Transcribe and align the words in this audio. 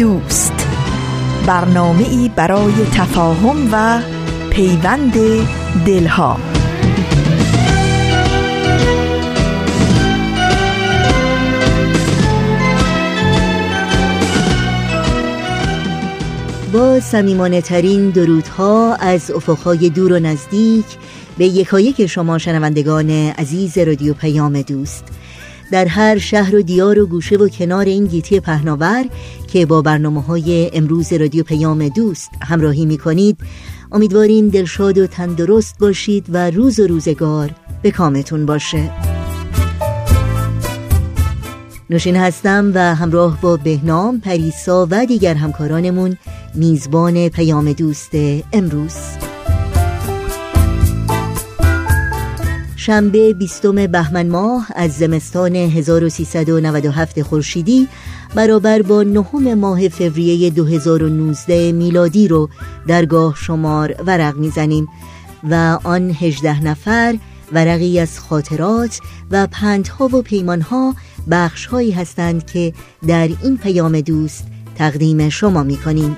دوست. 0.00 0.52
برنامه 1.46 2.08
ای 2.08 2.30
برای 2.36 2.72
تفاهم 2.92 3.68
و 3.72 4.02
پیوند 4.50 5.12
دلها. 5.86 6.36
با 16.72 17.00
سمیمانه 17.00 17.60
ترین 17.60 18.10
درودها 18.10 18.94
از 18.94 19.30
افقهای 19.30 19.90
دور 19.90 20.12
و 20.12 20.18
نزدیک 20.18 20.86
به 21.38 21.46
یکایک 21.46 22.06
شما 22.06 22.38
شنوندگان 22.38 23.10
عزیز 23.10 23.78
رادیو 23.78 24.14
پیام 24.14 24.62
دوست. 24.62 25.19
در 25.70 25.86
هر 25.86 26.18
شهر 26.18 26.56
و 26.56 26.62
دیار 26.62 26.98
و 26.98 27.06
گوشه 27.06 27.36
و 27.36 27.48
کنار 27.48 27.84
این 27.84 28.06
گیتی 28.06 28.40
پهناور 28.40 29.04
که 29.46 29.66
با 29.66 29.82
برنامه 29.82 30.22
های 30.22 30.70
امروز 30.74 31.12
رادیو 31.12 31.44
پیام 31.44 31.88
دوست 31.88 32.30
همراهی 32.42 32.86
می 32.86 32.98
کنید 32.98 33.38
امیدواریم 33.92 34.48
دلشاد 34.48 34.98
و 34.98 35.06
تندرست 35.06 35.78
باشید 35.78 36.26
و 36.28 36.50
روز 36.50 36.80
و 36.80 36.86
روزگار 36.86 37.50
به 37.82 37.90
کامتون 37.90 38.46
باشه. 38.46 38.90
نوشین 41.90 42.16
هستم 42.16 42.72
و 42.74 42.94
همراه 42.94 43.40
با 43.40 43.56
بهنام 43.56 44.20
پریسا 44.20 44.88
و 44.90 45.06
دیگر 45.06 45.34
همکارانمون 45.34 46.16
میزبان 46.54 47.28
پیام 47.28 47.72
دوست 47.72 48.10
امروز. 48.52 49.29
شنبه 52.80 53.34
بیستم 53.34 53.86
بهمن 53.86 54.28
ماه 54.28 54.66
از 54.74 54.92
زمستان 54.92 55.56
1397 55.56 57.22
خورشیدی 57.22 57.88
برابر 58.34 58.82
با 58.82 59.02
نهم 59.02 59.54
ماه 59.54 59.88
فوریه 59.88 60.50
2019 60.50 61.72
میلادی 61.72 62.28
رو 62.28 62.48
درگاه 62.86 63.36
شمار 63.36 63.94
ورق 64.06 64.36
می‌زنیم 64.36 64.88
و 65.50 65.78
آن 65.84 66.10
18 66.10 66.64
نفر 66.64 67.18
ورقی 67.52 68.00
از 68.00 68.20
خاطرات 68.20 69.00
و 69.30 69.48
پندها 69.50 70.04
و 70.04 70.22
پیمانها 70.22 70.94
بخشهایی 71.30 71.90
هستند 71.90 72.46
که 72.46 72.72
در 73.06 73.28
این 73.42 73.58
پیام 73.58 74.00
دوست 74.00 74.44
تقدیم 74.74 75.28
شما 75.28 75.62
می‌کنیم. 75.62 76.16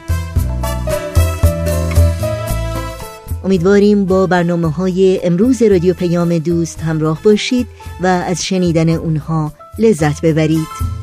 امیدواریم 3.45 4.05
با 4.05 4.27
برنامه 4.27 4.71
های 4.71 5.21
امروز 5.25 5.63
رادیو 5.63 5.95
پیام 5.95 6.39
دوست 6.39 6.81
همراه 6.81 7.23
باشید 7.23 7.67
و 8.01 8.07
از 8.07 8.45
شنیدن 8.45 8.89
اونها 8.89 9.53
لذت 9.79 10.21
ببرید. 10.21 11.02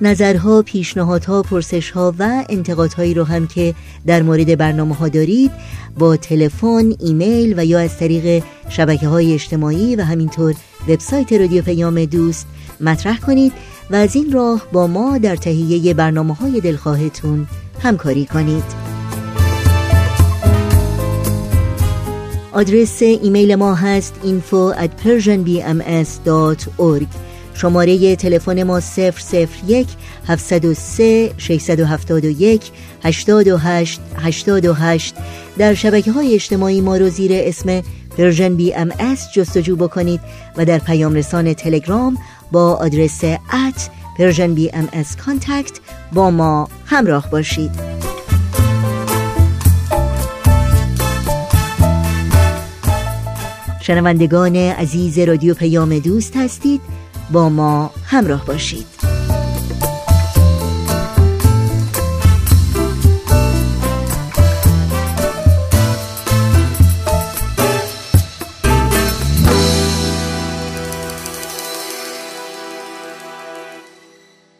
نظرها، 0.00 0.62
پیشنهادها، 0.62 1.42
پرسشها 1.42 2.14
و 2.18 2.44
انتقادهایی 2.48 3.14
رو 3.14 3.24
هم 3.24 3.46
که 3.46 3.74
در 4.06 4.22
مورد 4.22 4.58
برنامه 4.58 4.94
ها 4.94 5.08
دارید 5.08 5.50
با 5.98 6.16
تلفن، 6.16 6.92
ایمیل 7.00 7.54
و 7.56 7.64
یا 7.64 7.78
از 7.78 7.98
طریق 7.98 8.44
شبکه 8.68 9.08
های 9.08 9.34
اجتماعی 9.34 9.96
و 9.96 10.02
همینطور 10.02 10.54
وبسایت 10.88 11.32
رادیو 11.32 11.62
پیام 11.62 12.04
دوست 12.04 12.46
مطرح 12.80 13.20
کنید 13.20 13.52
و 13.90 13.96
از 13.96 14.16
این 14.16 14.32
راه 14.32 14.62
با 14.72 14.86
ما 14.86 15.18
در 15.18 15.36
تهیه 15.36 15.94
برنامه 15.94 16.34
های 16.34 16.60
دلخواهتون 16.60 17.46
همکاری 17.82 18.26
کنید. 18.26 18.64
آدرس 22.52 23.02
ایمیل 23.02 23.54
ما 23.54 23.74
هست 23.74 24.14
info 24.24 24.74
at 24.78 24.90
persianbms.org 25.04 27.06
شماره 27.56 28.16
تلفن 28.16 28.62
ما 28.62 28.80
001 28.80 29.86
703 30.28 31.34
671 31.38 32.70
828 33.04 34.00
828 34.16 35.14
در 35.58 35.74
شبکه 35.74 36.12
های 36.12 36.34
اجتماعی 36.34 36.80
ما 36.80 36.96
رو 36.96 37.08
زیر 37.08 37.30
اسم 37.34 37.82
Persian 38.18 38.56
BM 38.56 38.92
جستجو 39.34 39.76
بکنید 39.76 40.20
و 40.56 40.64
در 40.64 40.78
پیام 40.78 41.14
رسان 41.14 41.54
تلگرام 41.54 42.18
با 42.52 42.74
آدرس 42.74 43.24
at 43.24 43.90
Persian 44.18 44.54
BM 44.54 44.88
contact 45.24 45.80
با 46.12 46.30
ما 46.30 46.68
همراه 46.86 47.30
باشید. 47.30 47.96
شنوندگان 53.82 54.56
عزیز 54.56 55.18
رادیو 55.18 55.54
پیام 55.54 55.98
دوست 55.98 56.36
هستید. 56.36 56.80
با 57.32 57.48
ما 57.48 57.90
همراه 58.04 58.46
باشید. 58.46 58.86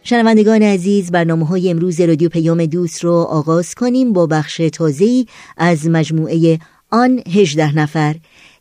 شنوندگان 0.02 0.62
عزیز 0.62 1.10
برنامه 1.10 1.46
های 1.46 1.70
امروز 1.70 2.00
رادیو 2.00 2.28
پیام 2.28 2.66
دوست 2.66 3.04
رو 3.04 3.12
آغاز 3.12 3.74
کنیم 3.74 4.12
با 4.12 4.26
بخش 4.26 4.56
تازه‌ای 4.56 5.26
از 5.56 5.88
مجموعه 5.88 6.58
آن 6.90 7.22
هجده 7.26 7.78
نفر. 7.78 8.16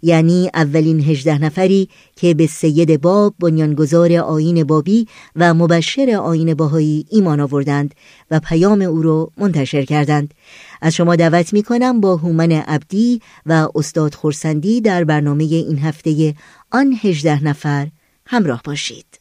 یعنی 0.05 0.49
اولین 0.53 0.99
هجده 0.99 1.37
نفری 1.37 1.89
که 2.15 2.33
به 2.33 2.47
سید 2.47 3.01
باب 3.01 3.35
بنیانگذار 3.39 4.13
آین 4.13 4.63
بابی 4.63 5.07
و 5.35 5.53
مبشر 5.53 6.19
آین 6.23 6.53
باهایی 6.53 7.05
ایمان 7.11 7.39
آوردند 7.39 7.95
و 8.31 8.39
پیام 8.39 8.81
او 8.81 9.01
را 9.01 9.29
منتشر 9.37 9.85
کردند. 9.85 10.33
از 10.81 10.93
شما 10.93 11.15
دعوت 11.15 11.53
می 11.53 11.63
کنم 11.63 12.01
با 12.01 12.15
هومن 12.15 12.51
عبدی 12.51 13.21
و 13.45 13.67
استاد 13.75 14.15
خورسندی 14.15 14.81
در 14.81 15.03
برنامه 15.03 15.43
این 15.43 15.79
هفته 15.79 16.35
آن 16.71 16.95
هجده 17.01 17.43
نفر 17.43 17.87
همراه 18.25 18.61
باشید. 18.65 19.19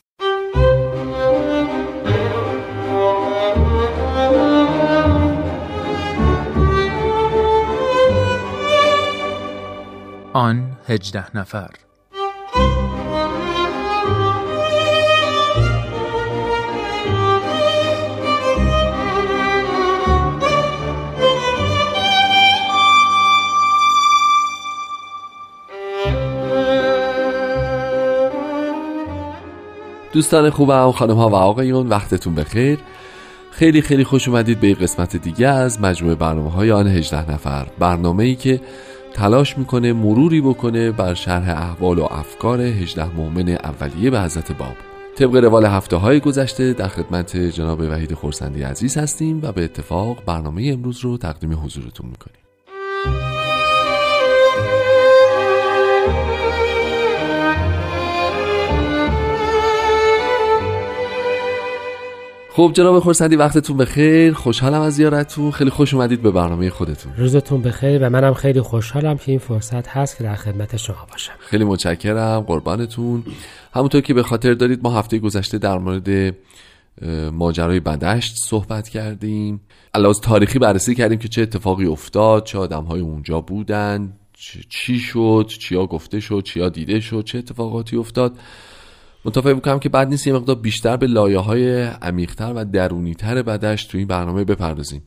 آن 10.33 10.74
هجده 10.89 11.37
نفر. 11.37 11.71
دوستان 30.13 30.51
خوبم 30.51 30.93
خانم 30.93 31.17
ها 31.17 31.29
و 31.29 31.35
آقایون 31.35 31.89
وقتتون 31.89 32.35
بخیر. 32.35 32.79
خیلی 33.51 33.83
خیلی 33.83 34.05
خوش 34.05 34.29
اومدید 34.29 34.61
به 34.61 34.75
قسمت 34.75 35.17
دیگه 35.17 35.47
از 35.49 35.81
مجموعه 35.81 36.15
برنامه 36.15 36.51
های 36.51 36.71
آن 36.73 36.87
18 36.87 37.31
نفر. 37.31 37.67
برنامه 37.79 38.25
ای 38.25 38.35
که 38.35 38.61
تلاش 39.15 39.59
می‌کنه 39.59 39.93
مروری 39.93 40.41
بکنه 40.41 40.91
بر 40.91 41.15
شرح 41.15 41.49
احوال 41.49 41.99
و 41.99 42.05
افکار 42.11 42.61
18 42.61 43.17
مؤمن 43.17 43.49
اولیه 43.49 44.11
به 44.11 44.21
حضرت 44.21 44.53
باب. 44.53 44.77
طبق 45.17 45.37
روال 45.37 45.65
هفته 45.65 45.97
های 45.97 46.21
گذشته 46.21 46.73
در 46.73 46.89
خدمت 46.89 47.37
جناب 47.37 47.81
وحید 47.81 48.15
خورسندی 48.15 48.63
عزیز 48.63 48.97
هستیم 48.97 49.41
و 49.43 49.53
به 49.53 49.65
اتفاق 49.65 50.25
برنامه 50.27 50.71
امروز 50.73 51.01
رو 51.01 51.17
تقدیم 51.17 51.53
حضورتون 51.53 52.07
می‌کنیم. 52.07 52.44
خب 62.57 62.71
جناب 62.75 62.99
خورسندی 62.99 63.37
وقتتون 63.37 63.77
بخیر. 63.77 64.33
خوشحالم 64.33 64.81
از 64.81 64.95
زیارتتون. 64.95 65.51
خیلی 65.51 65.71
خوش 65.71 65.95
اومدید 65.95 66.23
به 66.23 66.31
برنامه 66.31 66.71
خودتون. 66.71 67.13
روزتون 67.17 67.63
بخیر 67.63 68.07
و 68.07 68.11
منم 68.11 68.35
خیلی 68.35 68.61
خوشحالم 68.61 69.17
که 69.17 69.33
این 69.33 69.39
فرصت 69.39 69.89
هست 69.89 70.19
که 70.19 70.25
در 70.25 70.35
خدمت 70.35 70.77
شما 70.77 71.07
باشم. 71.11 71.33
خیلی 71.39 71.65
متشکرم. 71.65 72.41
قربانتون. 72.41 73.25
همونطور 73.73 74.01
که 74.01 74.15
به 74.15 74.23
خاطر 74.23 74.55
دارید 74.55 74.81
ما 74.83 74.99
هفته 74.99 75.19
گذشته 75.19 75.59
در 75.59 75.79
مورد 75.79 76.35
ماجرای 77.33 77.81
بدشت 77.81 78.37
صحبت 78.37 78.89
کردیم. 78.89 79.61
علاوه 79.95 80.15
تاریخی 80.23 80.59
بررسی 80.59 80.95
کردیم 80.95 81.19
که 81.19 81.29
چه 81.29 81.43
اتفاقی 81.43 81.87
افتاد 81.87 82.45
چه 82.45 82.59
آدم 82.59 82.85
های 82.85 83.01
اونجا 83.01 83.41
بودن 83.41 84.13
چی 84.69 84.99
شد 84.99 85.51
چیا 85.61 85.87
گفته 85.87 86.21
شد 86.21 86.43
چیا 86.45 86.69
دیده 86.69 87.01
شد 87.01 87.25
چه 87.25 87.39
اتفاقاتی 87.39 87.97
افتاد. 87.97 88.39
متفق 89.25 89.55
می‌کنم 89.55 89.79
که 89.79 89.89
بعد 89.89 90.09
نیست 90.09 90.27
یه 90.27 90.33
مقدار 90.33 90.57
بیشتر 90.57 90.97
به 90.97 91.07
لایه 91.07 91.39
های 91.39 91.83
عمیقتر 91.83 92.53
و 92.57 92.65
درونیتر 92.65 93.43
بدش 93.43 93.85
تو 93.85 93.99
این 93.99 94.07
برنامه 94.07 94.45
بپردازیم. 94.45 95.03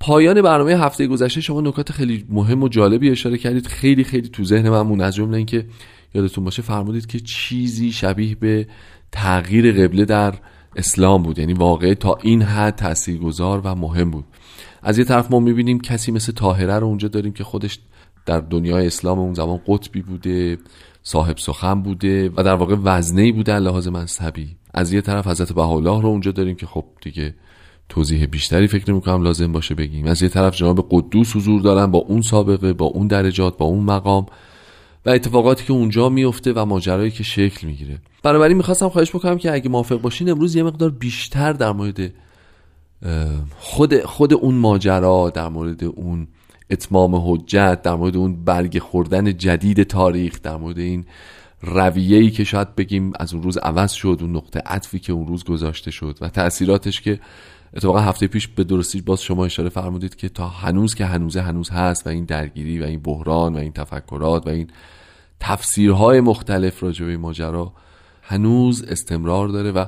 پایان 0.00 0.42
برنامه 0.42 0.76
هفته 0.76 1.06
گذشته 1.06 1.40
شما 1.40 1.60
نکات 1.60 1.92
خیلی 1.92 2.24
مهم 2.28 2.62
و 2.62 2.68
جالبی 2.68 3.10
اشاره 3.10 3.38
کردید. 3.38 3.66
خیلی 3.66 4.04
خیلی 4.04 4.28
تو 4.28 4.44
ذهن 4.44 4.70
من 4.70 4.82
مون 4.82 5.00
از 5.00 5.14
جمله 5.14 5.36
اینکه 5.36 5.66
یادتون 6.14 6.44
باشه 6.44 6.62
فرمودید 6.62 7.06
که 7.06 7.20
چیزی 7.20 7.92
شبیه 7.92 8.34
به 8.34 8.66
تغییر 9.12 9.72
قبله 9.72 10.04
در 10.04 10.34
اسلام 10.76 11.22
بود. 11.22 11.38
یعنی 11.38 11.52
واقعه 11.52 11.94
تا 11.94 12.18
این 12.22 12.42
حد 12.42 12.74
تاثیرگذار 12.74 13.60
و 13.64 13.74
مهم 13.74 14.10
بود. 14.10 14.24
از 14.82 14.98
یه 14.98 15.04
طرف 15.04 15.30
ما 15.30 15.40
می‌بینیم 15.40 15.80
کسی 15.80 16.12
مثل 16.12 16.32
طاهره 16.32 16.78
رو 16.78 16.86
اونجا 16.86 17.08
داریم 17.08 17.32
که 17.32 17.44
خودش 17.44 17.78
در 18.26 18.40
دنیای 18.40 18.86
اسلام 18.86 19.18
اون 19.18 19.34
زمان 19.34 19.60
قطبی 19.66 20.02
بوده. 20.02 20.58
صاحب 21.08 21.38
سخن 21.38 21.82
بوده 21.82 22.30
و 22.36 22.42
در 22.42 22.54
واقع 22.54 22.76
وزنه 22.84 23.32
بوده 23.32 23.58
لحاظ 23.58 23.88
مذهبی. 23.88 24.56
از 24.74 24.92
یه 24.92 25.00
طرف 25.00 25.26
حضرت 25.26 25.52
بهاءالله 25.52 26.02
رو 26.02 26.08
اونجا 26.08 26.32
داریم 26.32 26.56
که 26.56 26.66
خب 26.66 26.84
دیگه 27.02 27.34
توضیح 27.88 28.26
بیشتری 28.26 28.66
فکر 28.66 28.90
نمی‌کنم 28.90 29.22
لازم 29.22 29.52
باشه 29.52 29.74
بگیم. 29.74 30.06
از 30.06 30.22
یه 30.22 30.28
طرف 30.28 30.56
جناب 30.56 30.86
قدوس 30.90 31.36
حضور 31.36 31.60
دارن 31.60 31.86
با 31.86 31.98
اون 31.98 32.22
سابقه 32.22 32.72
با 32.72 32.86
اون 32.86 33.06
درجات 33.06 33.56
با 33.56 33.66
اون 33.66 33.84
مقام 33.84 34.26
و 35.06 35.10
اتفاقاتی 35.10 35.64
که 35.64 35.72
اونجا 35.72 36.08
میفته 36.08 36.52
و 36.52 36.64
ماجرایی 36.64 37.10
که 37.10 37.22
شکل 37.22 37.66
می‌گیره. 37.66 37.98
بنابراین 38.22 38.56
می‌خواستم 38.56 38.88
خواهش 38.88 39.10
بکنم 39.10 39.38
که 39.38 39.52
اگه 39.52 39.68
موافق 39.68 40.00
باشین 40.00 40.30
امروز 40.30 40.56
یه 40.56 40.62
مقدار 40.62 40.90
بیشتر 40.90 41.52
در 41.52 41.72
مورد 41.72 42.12
خود 43.58 44.00
خود 44.00 44.34
اون 44.34 44.54
ماجرا 44.54 45.30
در 45.34 45.48
مورد 45.48 45.84
اون 45.84 46.28
اتمام 46.70 47.14
حجت 47.14 47.82
در 47.82 47.94
مورد 47.94 48.16
اون 48.16 48.44
برگ 48.44 48.78
خوردن 48.78 49.36
جدید 49.36 49.82
تاریخ 49.82 50.42
در 50.42 50.56
مورد 50.56 50.78
این 50.78 51.04
رویه‌ای 51.62 52.30
که 52.30 52.44
شاید 52.44 52.74
بگیم 52.74 53.12
از 53.20 53.34
اون 53.34 53.42
روز 53.42 53.58
عوض 53.58 53.92
شد 53.92 54.18
اون 54.20 54.36
نقطه 54.36 54.62
عطفی 54.66 54.98
که 54.98 55.12
اون 55.12 55.26
روز 55.26 55.44
گذاشته 55.44 55.90
شد 55.90 56.18
و 56.20 56.28
تاثیراتش 56.28 57.00
که 57.00 57.20
اتفاقا 57.74 58.00
هفته 58.00 58.26
پیش 58.26 58.48
به 58.48 58.64
درستی 58.64 59.00
باز 59.00 59.22
شما 59.22 59.44
اشاره 59.44 59.68
فرمودید 59.68 60.16
که 60.16 60.28
تا 60.28 60.48
هنوز 60.48 60.94
که 60.94 61.04
هنوزه 61.04 61.40
هنوز 61.40 61.70
هست 61.70 62.06
و 62.06 62.10
این 62.10 62.24
درگیری 62.24 62.80
و 62.80 62.84
این 62.84 63.00
بحران 63.00 63.54
و 63.54 63.58
این 63.58 63.72
تفکرات 63.72 64.46
و 64.46 64.50
این 64.50 64.70
تفسیرهای 65.40 66.20
مختلف 66.20 66.82
راجع 66.82 67.06
به 67.06 67.16
ماجرا 67.16 67.72
هنوز 68.22 68.82
استمرار 68.82 69.48
داره 69.48 69.70
و 69.70 69.86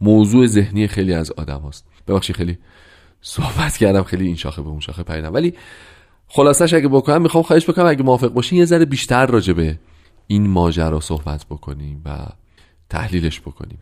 موضوع 0.00 0.46
ذهنی 0.46 0.86
خیلی 0.86 1.14
از 1.14 1.30
آدم 1.30 1.62
هست 1.68 1.84
ببخشید 2.08 2.36
خیلی 2.36 2.58
صحبت 3.20 3.76
کردم 3.76 4.02
خیلی 4.02 4.26
این 4.26 4.36
شاخه 4.36 4.62
به 4.62 4.68
اون 4.68 4.80
شاخه 4.80 5.02
پریدم. 5.02 5.34
ولی 5.34 5.54
خلاصش 6.34 6.74
اگه 6.74 6.88
بکنم 6.88 7.22
می‌خوام 7.22 7.44
خواهش 7.44 7.70
بکنم 7.70 7.86
اگه 7.86 8.02
موافق 8.02 8.28
باشین 8.28 8.58
یه 8.58 8.64
ذره 8.64 8.84
بیشتر 8.84 9.26
راجع 9.26 9.52
به 9.52 9.78
این 10.26 10.48
ماجرا 10.48 11.00
صحبت 11.00 11.46
بکنیم 11.50 12.02
و 12.04 12.26
تحلیلش 12.90 13.40
بکنیم. 13.40 13.78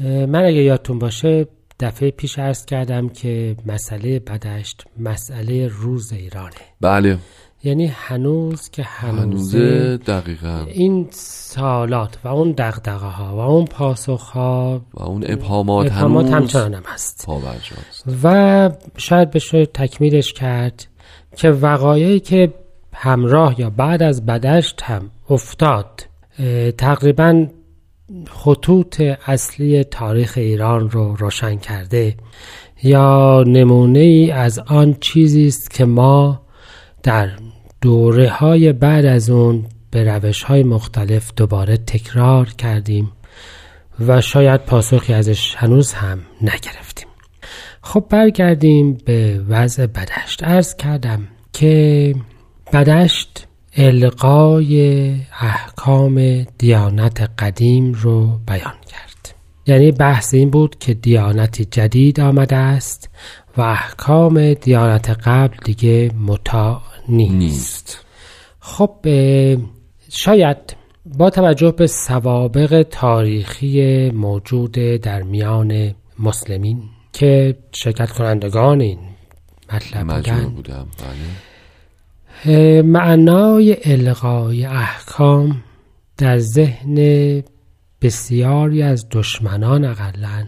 من 0.00 0.44
اگه 0.44 0.62
یادتون 0.62 0.98
باشه 0.98 1.46
دفعه 1.80 2.10
پیش 2.10 2.38
عرض 2.38 2.64
کردم 2.64 3.08
که 3.08 3.56
مسئله 3.66 4.18
بدشت 4.18 4.84
مسئله 4.98 5.66
روز 5.66 6.12
ایرانه. 6.12 6.54
بله. 6.80 7.18
یعنی 7.64 7.86
هنوز 7.86 8.70
که 8.70 8.82
هنوزه 8.82 9.96
دقیقا. 9.96 10.66
این 10.68 11.08
سالات 11.10 12.18
و 12.24 12.28
اون 12.28 12.52
دقدقه 12.52 13.06
ها 13.06 13.36
و 13.36 13.40
اون 13.40 13.64
پاسخ 13.64 14.22
ها 14.22 14.82
و 14.94 15.02
اون 15.02 15.24
ابهامات, 15.26 15.86
ابهامات 15.86 16.26
هنوز 16.26 16.34
همچنان 16.34 16.74
هم 16.74 16.82
هست 16.86 17.26
و 18.22 18.70
شاید 18.96 19.30
بشه 19.30 19.66
تکمیلش 19.66 20.32
کرد 20.32 20.86
که 21.36 21.50
وقایعی 21.50 22.20
که 22.20 22.52
همراه 22.92 23.60
یا 23.60 23.70
بعد 23.70 24.02
از 24.02 24.26
بدشت 24.26 24.82
هم 24.82 25.10
افتاد 25.30 26.06
تقریبا 26.78 27.46
خطوط 28.30 29.02
اصلی 29.26 29.84
تاریخ 29.84 30.32
ایران 30.36 30.90
رو 30.90 31.16
روشن 31.16 31.56
کرده 31.56 32.14
یا 32.82 33.44
نمونه 33.46 33.98
ای 33.98 34.30
از 34.30 34.58
آن 34.58 34.96
چیزی 35.00 35.46
است 35.46 35.70
که 35.70 35.84
ما 35.84 36.40
در 37.02 37.30
دوره 37.80 38.28
های 38.28 38.72
بعد 38.72 39.04
از 39.04 39.30
اون 39.30 39.64
به 39.90 40.04
روش 40.04 40.42
های 40.42 40.62
مختلف 40.62 41.32
دوباره 41.36 41.76
تکرار 41.76 42.46
کردیم 42.46 43.12
و 44.06 44.20
شاید 44.20 44.64
پاسخی 44.64 45.12
ازش 45.12 45.54
هنوز 45.56 45.92
هم 45.92 46.18
نگرفتیم. 46.42 47.05
خب 47.86 48.04
برگردیم 48.10 48.98
به 49.04 49.40
وضع 49.48 49.86
بدشت. 49.86 50.44
ارز 50.44 50.76
کردم 50.76 51.28
که 51.52 52.14
بدشت 52.72 53.46
القای 53.76 55.10
احکام 55.40 56.44
دیانت 56.58 57.30
قدیم 57.38 57.92
رو 57.92 58.26
بیان 58.48 58.74
کرد. 58.88 59.34
یعنی 59.66 59.92
بحث 59.92 60.34
این 60.34 60.50
بود 60.50 60.78
که 60.78 60.94
دیانتی 60.94 61.64
جدید 61.64 62.20
آمده 62.20 62.56
است 62.56 63.10
و 63.56 63.60
احکام 63.60 64.54
دیانت 64.54 65.10
قبل 65.10 65.56
دیگه 65.64 66.10
مطاع 66.26 66.80
نیست, 67.08 67.34
نیست 67.34 68.06
خب 68.60 68.94
شاید 70.10 70.76
با 71.18 71.30
توجه 71.30 71.72
به 71.72 71.86
سوابق 71.86 72.86
تاریخی 72.90 74.10
موجود 74.10 74.72
در 75.02 75.22
میان 75.22 75.94
مسلمین 76.18 76.82
که 77.16 77.56
شرکت 77.72 78.10
کنندگان 78.10 78.80
این 78.80 78.98
مطلب 79.72 80.06
بودن. 80.06 80.44
بودم. 80.44 80.86
بله. 82.44 82.82
معنای 82.82 83.76
الغای 83.84 84.64
احکام 84.64 85.62
در 86.18 86.38
ذهن 86.38 86.96
بسیاری 88.02 88.82
از 88.82 89.06
دشمنان 89.10 89.84
اقلا 89.84 90.46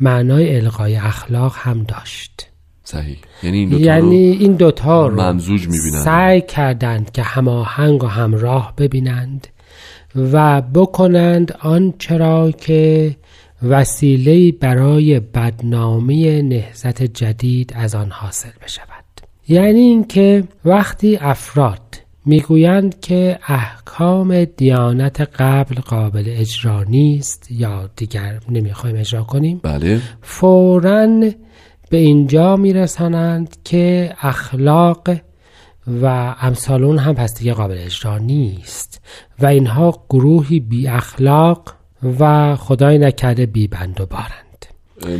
معنای 0.00 0.56
الغای 0.56 0.96
اخلاق 0.96 1.54
هم 1.56 1.82
داشت. 1.82 2.48
صحیح. 2.84 3.18
یعنی 3.42 3.58
این 3.58 3.68
دوتا 3.68 3.84
یعنی 3.84 4.32
رو 4.32 4.40
این 4.40 4.52
دوتا 4.52 5.06
رو 5.06 5.20
ممزوج. 5.20 5.68
سعی 6.04 6.40
کردند 6.40 7.10
که 7.10 7.22
هماهنگ 7.22 8.04
و 8.04 8.06
همراه 8.06 8.74
ببینند 8.78 9.48
و 10.16 10.62
بکنند 10.62 11.52
آنچه 11.60 12.16
را 12.16 12.50
که 12.50 13.16
وسیله 13.62 14.52
برای 14.52 15.20
بدنامی 15.20 16.42
نهضت 16.42 17.02
جدید 17.02 17.72
از 17.76 17.94
آن 17.94 18.10
حاصل 18.10 18.50
بشود. 18.64 19.04
یعنی 19.48 19.80
اینکه 19.80 20.44
وقتی 20.64 21.16
افراد 21.16 21.80
می‌گویند 22.24 23.00
که 23.00 23.38
احکام 23.46 24.44
دیانت 24.44 25.20
قبل 25.20 25.74
قابل 25.74 26.24
اجرا 26.26 26.82
نیست 26.82 27.50
یا 27.50 27.90
دیگر 27.96 28.40
نمی‌خوایم 28.50 28.96
اجرا 28.96 29.22
کنیم 29.22 29.60
بله. 29.62 30.00
فورا 30.22 31.06
به 31.90 31.96
اینجا 31.96 32.56
میرسانند 32.56 33.56
که 33.64 34.14
اخلاق 34.20 35.10
و 36.02 36.34
امثالون 36.40 36.98
هم 36.98 37.14
پس 37.14 37.38
دیگه 37.38 37.52
قابل 37.52 37.76
اجرا 37.78 38.18
نیست 38.18 39.00
و 39.40 39.46
اینها 39.46 40.04
گروهی 40.10 40.60
بی 40.60 40.88
اخلاق 40.88 41.74
و 42.20 42.56
خدای 42.56 42.98
نکرده 42.98 43.46
بی 43.46 43.66
بند 43.66 44.00
و 44.00 44.06
بارند. 44.06 44.42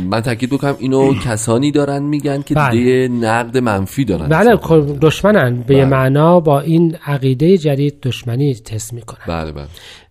من 0.09 0.21
تاکید 0.21 0.49
بکنم 0.49 0.75
اینو 0.79 1.13
کسانی 1.25 1.71
دارن 1.71 2.03
میگن 2.03 2.41
که 2.41 2.55
بله. 2.55 2.71
دیده 2.71 3.07
نقد 3.07 3.57
منفی 3.57 4.05
دارن. 4.05 4.27
بله 4.27 4.55
دشمنن. 5.01 5.55
به 5.55 5.73
بله. 5.73 5.85
معنا 5.85 6.39
با 6.39 6.59
این 6.59 6.95
عقیده 7.05 7.57
جدید 7.57 8.01
دشمنی 8.01 8.55
تست 8.55 8.93
می‌کنن. 8.93 9.19
بله 9.27 9.51
بله. 9.51 9.67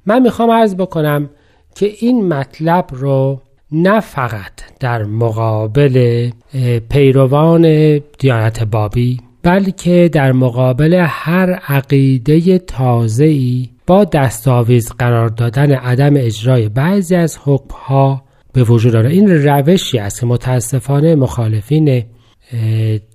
من 0.06 0.22
می‌خوام 0.22 0.50
عرض 0.50 0.74
بکنم 0.74 1.30
که 1.74 1.92
این 2.00 2.28
مطلب 2.28 2.86
رو 2.90 3.40
نه 3.72 4.00
فقط 4.00 4.52
در 4.80 5.04
مقابل 5.04 6.30
پیروان 6.90 7.98
دیانت 8.18 8.64
بابی 8.64 9.20
بلکه 9.42 10.10
در 10.12 10.32
مقابل 10.32 11.04
هر 11.08 11.50
عقیده 11.50 12.58
تازه‌ای 12.58 13.68
با 13.86 14.04
دستاویز 14.04 14.92
قرار 14.92 15.28
دادن 15.28 15.72
عدم 15.72 16.14
اجرای 16.16 16.68
بعضی 16.68 17.14
از 17.14 17.38
حکمها 17.44 18.22
به 18.52 18.62
وجود 18.62 18.92
داره 18.92 19.10
این 19.10 19.28
روشی 19.28 19.98
است 19.98 20.20
که 20.20 20.26
متاسفانه 20.26 21.14
مخالفین 21.14 22.04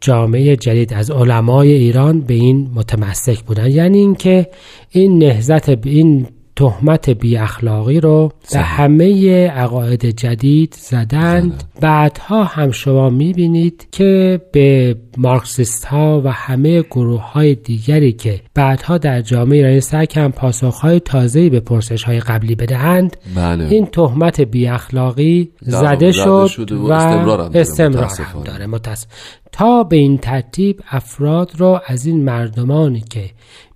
جامعه 0.01 0.55
جدید 0.55 0.93
از 0.93 1.12
علمای 1.12 1.71
ایران 1.71 2.21
به 2.21 2.33
این 2.33 2.71
متمسک 2.75 3.43
بودن 3.43 3.71
یعنی 3.71 3.97
اینکه 3.97 4.47
این 4.91 5.17
نهزت 5.17 5.69
این 5.69 6.27
تهمت 6.57 7.09
بی 7.09 7.37
اخلاقی 7.37 7.99
رو 7.99 8.31
به 8.53 8.59
همه 8.59 9.47
عقاید 9.47 10.05
جدید 10.05 10.75
زدند. 10.79 11.63
بعدها 11.81 12.43
هم 12.43 12.71
شما 12.71 13.09
می‌بینید 13.09 13.87
که 13.91 14.41
به 14.51 14.95
مارکسیست 15.17 15.85
ها 15.85 16.21
و 16.25 16.31
همه 16.31 16.81
گروه 16.81 17.31
های 17.31 17.55
دیگری 17.55 18.11
که 18.11 18.41
بعدها 18.53 18.97
در 18.97 19.21
جامعه 19.21 19.57
ایرانی 19.57 20.07
کردند 20.07 20.33
پاسخ 20.33 20.79
های 20.79 20.99
تازه‌ای 20.99 21.49
به 21.49 21.59
پرسش 21.59 22.03
های 22.03 22.19
قبلی 22.19 22.55
بدهند 22.55 23.17
بله. 23.35 23.65
این 23.65 23.85
تهمت 23.85 24.41
بی 24.41 24.67
اخلاقی 24.67 25.51
زده 25.61 26.11
شد 26.11 26.71
و 26.71 26.87
و 26.87 26.91
استمرار 26.91 27.41
هم 27.41 27.47
داره، 27.47 27.61
استمرار 27.61 28.05
هم. 28.05 28.43
داره 28.43 28.67
متاسف 28.67 29.07
تا 29.51 29.83
به 29.83 29.95
این 29.95 30.17
ترتیب 30.17 30.81
افراد 30.91 31.51
را 31.57 31.81
از 31.87 32.05
این 32.05 32.23
مردمانی 32.23 33.03
که 33.09 33.29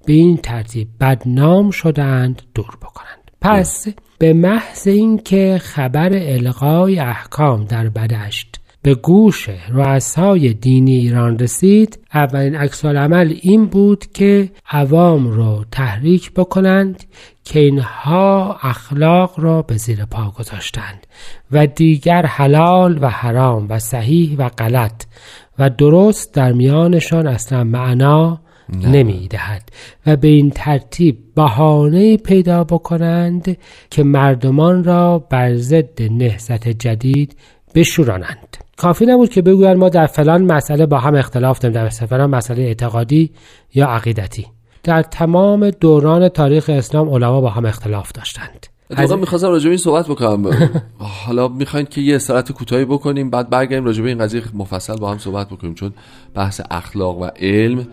به 0.05 0.13
این 0.13 0.37
ترتیب 0.37 0.87
بدنام 0.99 1.71
شدند 1.71 2.41
دور 2.55 2.77
بکنند. 2.81 3.31
پس 3.41 3.87
به 4.17 4.33
محض 4.33 4.87
اینکه 4.87 5.59
خبر 5.61 6.09
القای 6.13 6.99
احکام 6.99 7.65
در 7.65 7.89
بدشت 7.89 8.61
به 8.81 8.95
گوش 8.95 9.49
رؤسای 9.69 10.53
دینی 10.53 10.95
ایران 10.95 11.39
رسید 11.39 11.99
اولین 12.13 12.55
عکس 12.55 12.85
عمل 12.85 13.33
این 13.41 13.65
بود 13.65 14.05
که 14.13 14.51
عوام 14.71 15.27
رو 15.27 15.65
تحریک 15.71 16.31
بکنند 16.31 17.03
که 17.43 17.59
اینها 17.59 18.57
اخلاق 18.61 19.39
را 19.39 19.61
به 19.61 19.77
زیر 19.77 20.05
پا 20.05 20.33
گذاشتند 20.39 21.07
و 21.51 21.67
دیگر 21.67 22.25
حلال 22.25 22.99
و 23.01 23.09
حرام 23.09 23.67
و 23.69 23.79
صحیح 23.79 24.35
و 24.37 24.49
غلط 24.49 25.03
و 25.59 25.69
درست 25.69 26.33
در 26.33 26.51
میانشان 26.51 27.27
اصلا 27.27 27.63
معنا 27.63 28.41
نمی 28.71 29.27
دهد 29.27 29.69
و 30.05 30.15
به 30.15 30.27
این 30.27 30.49
ترتیب 30.49 31.17
بهانه 31.35 32.17
پیدا 32.17 32.63
بکنند 32.63 33.57
که 33.89 34.03
مردمان 34.03 34.83
را 34.83 35.19
بر 35.19 35.55
ضد 35.55 36.01
نهضت 36.01 36.67
جدید 36.67 37.35
بشورانند. 37.75 38.57
کافی 38.77 39.05
نبود 39.05 39.29
که 39.29 39.41
بگویند 39.41 39.77
ما 39.77 39.89
در 39.89 40.05
فلان 40.05 40.43
مسئله 40.43 40.85
با 40.85 40.99
هم 40.99 41.15
اختلاف 41.15 41.59
داریم 41.59 41.75
در 41.75 41.89
فلان 41.89 42.29
مسئله 42.29 42.63
اعتقادی 42.63 43.31
یا 43.73 43.87
عقیدتی. 43.87 44.47
در 44.83 45.01
تمام 45.01 45.69
دوران 45.69 46.29
تاریخ 46.29 46.69
اسلام 46.69 47.09
علما 47.09 47.41
با 47.41 47.49
هم 47.49 47.65
اختلاف 47.65 48.11
داشتند. 48.11 48.67
واقعا 48.97 49.17
می‌خواستم 49.17 49.47
راجع 49.47 49.69
این 49.69 49.77
صحبت 49.77 50.07
بکنم. 50.07 50.51
حالا 51.25 51.47
می‌خواین 51.47 51.85
که 51.85 52.01
یه 52.01 52.15
استراحت 52.15 52.51
کوتاهی 52.51 52.85
بکنیم 52.85 53.29
بعد 53.29 53.49
برگردیم 53.49 53.85
راجع 53.85 54.03
به 54.03 54.09
این 54.09 54.17
قضیه 54.17 54.43
مفصل 54.53 54.97
با 54.97 55.11
هم 55.11 55.17
صحبت 55.17 55.49
بکنیم 55.49 55.73
چون 55.73 55.93
بحث 56.33 56.61
اخلاق 56.71 57.17
و 57.17 57.25
علم 57.25 57.87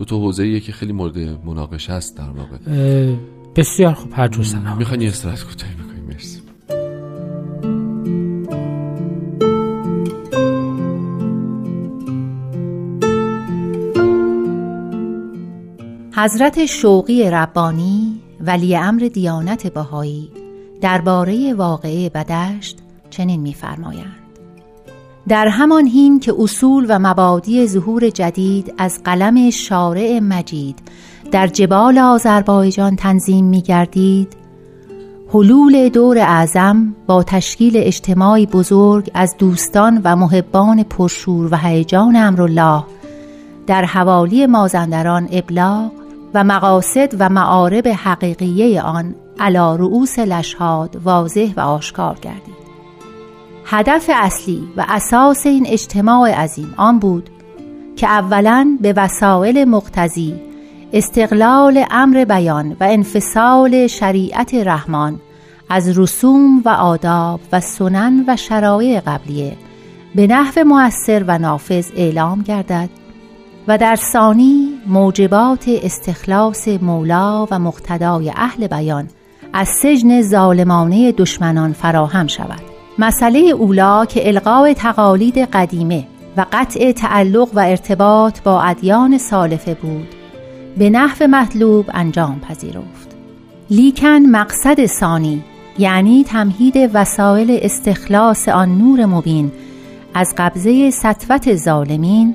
دو 0.00 0.06
تا 0.06 0.16
حوزه 0.16 0.60
که 0.60 0.72
خیلی 0.72 0.92
مورد 0.92 1.18
مناقشه 1.18 1.92
است 1.92 2.16
در 2.16 2.30
واقع. 2.30 3.14
بسیار 3.56 3.94
خوب 3.94 4.12
هر 4.14 4.28
جور 4.28 4.44
سلام. 4.44 4.78
می‌خواین 4.78 5.02
یه 5.02 5.08
استراحت 5.08 5.44
کوتاهی 5.44 5.74
بکنیم 5.74 6.04
مرسی. 6.04 6.40
حضرت 16.14 16.66
شوقی 16.66 17.30
ربانی 17.30 18.20
ولی 18.40 18.76
امر 18.76 19.08
دیانت 19.14 19.66
بهایی 19.66 20.30
درباره 20.80 21.54
واقعه 21.54 22.08
بدشت 22.08 22.78
چنین 23.10 23.40
می‌فرمایند 23.40 24.19
در 25.28 25.48
همان 25.48 25.86
هین 25.86 26.20
که 26.20 26.34
اصول 26.38 26.86
و 26.88 26.98
مبادی 26.98 27.66
ظهور 27.66 28.08
جدید 28.08 28.74
از 28.78 29.00
قلم 29.04 29.50
شارع 29.50 30.18
مجید 30.22 30.78
در 31.30 31.46
جبال 31.46 31.98
آذربایجان 31.98 32.96
تنظیم 32.96 33.44
می 33.44 33.62
گردید 33.62 34.36
حلول 35.34 35.88
دور 35.88 36.18
اعظم 36.18 36.94
با 37.06 37.22
تشکیل 37.22 37.72
اجتماعی 37.76 38.46
بزرگ 38.46 39.10
از 39.14 39.34
دوستان 39.38 40.00
و 40.04 40.16
محبان 40.16 40.82
پرشور 40.82 41.48
و 41.52 41.56
هیجان 41.56 42.16
امرالله 42.16 42.84
در 43.66 43.84
حوالی 43.84 44.46
مازندران 44.46 45.28
ابلاغ 45.32 45.92
و 46.34 46.44
مقاصد 46.44 47.14
و 47.18 47.28
معارب 47.28 47.88
حقیقیه 47.88 48.82
آن 48.82 49.14
علا 49.40 49.76
رؤوس 49.76 50.18
لشهاد 50.18 51.00
واضح 51.04 51.52
و 51.56 51.60
آشکار 51.60 52.18
گردید. 52.22 52.59
هدف 53.66 54.10
اصلی 54.14 54.68
و 54.76 54.84
اساس 54.88 55.46
این 55.46 55.66
اجتماع 55.66 56.30
عظیم 56.30 56.74
آن 56.76 56.98
بود 56.98 57.30
که 57.96 58.08
اولا 58.08 58.78
به 58.80 58.94
وسایل 58.96 59.64
مقتضی 59.64 60.34
استقلال 60.92 61.84
امر 61.90 62.24
بیان 62.24 62.76
و 62.80 62.84
انفصال 62.84 63.86
شریعت 63.86 64.54
رحمان 64.54 65.20
از 65.68 65.98
رسوم 65.98 66.62
و 66.64 66.68
آداب 66.68 67.40
و 67.52 67.60
سنن 67.60 68.24
و 68.28 68.36
شرایع 68.36 69.00
قبلیه 69.00 69.56
به 70.14 70.26
نحو 70.26 70.64
مؤثر 70.64 71.24
و 71.26 71.38
نافذ 71.38 71.90
اعلام 71.96 72.42
گردد 72.42 72.90
و 73.68 73.78
در 73.78 73.96
ثانی 73.96 74.68
موجبات 74.86 75.64
استخلاص 75.68 76.68
مولا 76.68 77.48
و 77.50 77.58
مقتدای 77.58 78.30
اهل 78.36 78.66
بیان 78.66 79.08
از 79.52 79.68
سجن 79.82 80.22
ظالمانه 80.22 81.12
دشمنان 81.12 81.72
فراهم 81.72 82.26
شود. 82.26 82.69
مسئله 83.00 83.38
اولا 83.38 84.04
که 84.04 84.28
القاء 84.28 84.72
تقالید 84.72 85.38
قدیمه 85.38 86.06
و 86.36 86.46
قطع 86.52 86.92
تعلق 86.92 87.48
و 87.54 87.58
ارتباط 87.58 88.40
با 88.40 88.62
ادیان 88.62 89.18
سالفه 89.18 89.74
بود. 89.74 90.08
به 90.78 90.90
نحو 90.90 91.26
مطلوب 91.26 91.86
انجام 91.94 92.40
پذیرفت. 92.40 93.16
لیکن 93.70 94.18
مقصد 94.18 94.86
ثانی 94.86 95.42
یعنی 95.78 96.24
تمهید 96.24 96.90
وسایل 96.94 97.58
استخلاص 97.62 98.48
آن 98.48 98.78
نور 98.78 99.06
مبین 99.06 99.52
از 100.14 100.34
قبضه 100.38 100.90
سطوت 100.90 101.54
ظالمین 101.54 102.34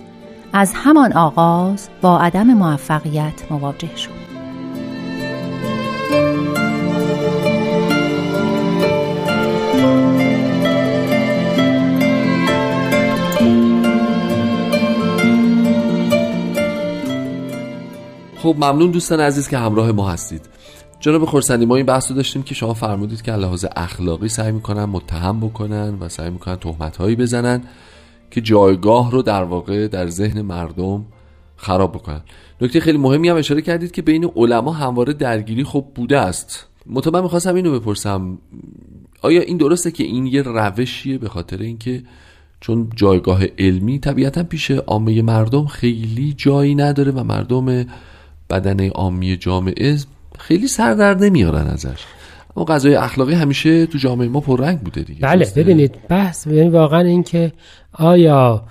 از 0.54 0.72
همان 0.76 1.14
آغاز 1.14 1.90
با 2.02 2.20
عدم 2.20 2.54
موفقیت 2.54 3.52
مواجه 3.52 3.96
شد. 3.96 4.25
خب 18.46 18.56
ممنون 18.58 18.92
دوستان 18.92 19.20
عزیز 19.20 19.48
که 19.48 19.58
همراه 19.58 19.92
ما 19.92 20.10
هستید. 20.10 20.42
جناب 21.00 21.26
خورسندی 21.26 21.66
ما 21.66 21.76
این 21.76 21.86
بحث 21.86 22.12
رو 22.12 22.16
داشتیم 22.16 22.44
که 22.44 22.56
شما 22.56 22.74
فرمودید 22.74 23.22
که 23.22 23.32
لحاظ 23.32 23.66
اخلاقی 23.76 24.28
سعی 24.28 24.52
می‌کنن 24.52 24.86
متهم 24.86 25.40
بکنن 25.40 25.98
و 26.00 26.10
سعی 26.10 26.30
می‌کنن 26.30 26.56
تهمت 26.56 26.98
هایی 26.98 27.16
بزنن 27.16 27.62
که 28.32 28.42
جایگاه 28.42 29.12
رو 29.12 29.22
در 29.22 29.44
واقع 29.44 29.88
در 29.88 30.10
ذهن 30.10 30.42
مردم 30.42 31.06
خراب 31.56 31.92
بکنن. 31.92 32.22
نکته 32.62 32.80
خیلی 32.80 32.98
مهمی 32.98 33.30
هم 33.30 33.36
اشاره 33.36 33.62
کردید 33.62 33.92
که 33.92 34.02
بین 34.02 34.32
علما 34.36 34.72
همواره 34.72 35.14
درگیری 35.14 35.64
خب 35.64 35.86
بوده 35.96 36.20
است. 36.20 36.66
مطمئن 36.88 37.24
می‌خواستم 37.24 37.56
اینو 37.56 37.80
بپرسم. 37.80 38.38
آیا 39.22 39.42
این 39.42 39.58
درسته 39.58 39.92
که 39.92 40.04
این 40.04 40.26
یه 40.26 40.42
روشیه 40.42 41.18
به 41.18 41.30
خاطر 41.30 41.58
اینکه 41.58 42.04
چون 42.60 42.90
جایگاه 42.96 43.44
علمی 43.60 44.00
طبیعتا 44.00 44.44
پیش 44.44 44.72
عامه 44.72 45.22
مردم 45.22 45.66
خیلی 45.66 46.34
جایی 46.38 46.76
نداره 46.76 47.12
و 47.12 47.24
مردم 47.24 47.86
بدن 48.50 48.90
عامی 48.90 49.38
جامعه 49.38 49.98
خیلی 50.40 50.68
سر 50.68 50.94
در 50.94 51.14
نمیارن 51.14 51.68
ازش. 51.68 52.06
اما 52.58 52.66
قضای 52.66 52.96
اخلاقی 52.96 53.34
همیشه 53.34 53.86
تو 53.86 53.98
جامعه 53.98 54.28
ما 54.28 54.40
پررنگ 54.40 54.80
بوده 54.80 55.02
دیگه. 55.02 55.22
بله 55.22 55.52
ببینید 55.56 56.08
بحث 56.10 56.48
ببینید 56.48 56.74
واقعا 56.74 57.00
این 57.00 57.24
که 57.24 57.52
آیا 57.94 58.64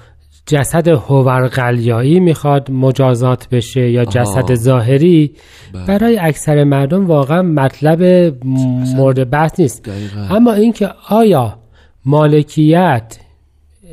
جسد 0.46 0.88
هوورقلیایی 0.88 2.20
می‌خواد 2.20 2.70
مجازات 2.70 3.48
بشه 3.48 3.90
یا 3.90 4.04
جسد 4.04 4.54
ظاهری؟ 4.54 5.32
بله. 5.72 5.86
برای 5.86 6.18
اکثر 6.18 6.64
مردم 6.64 7.06
واقعا 7.06 7.42
مطلب 7.42 8.02
مورد 8.96 9.30
بحث 9.30 9.60
نیست. 9.60 9.90
اما 10.30 10.52
اینکه 10.52 10.90
آیا 11.08 11.58
مالکیت 12.04 13.18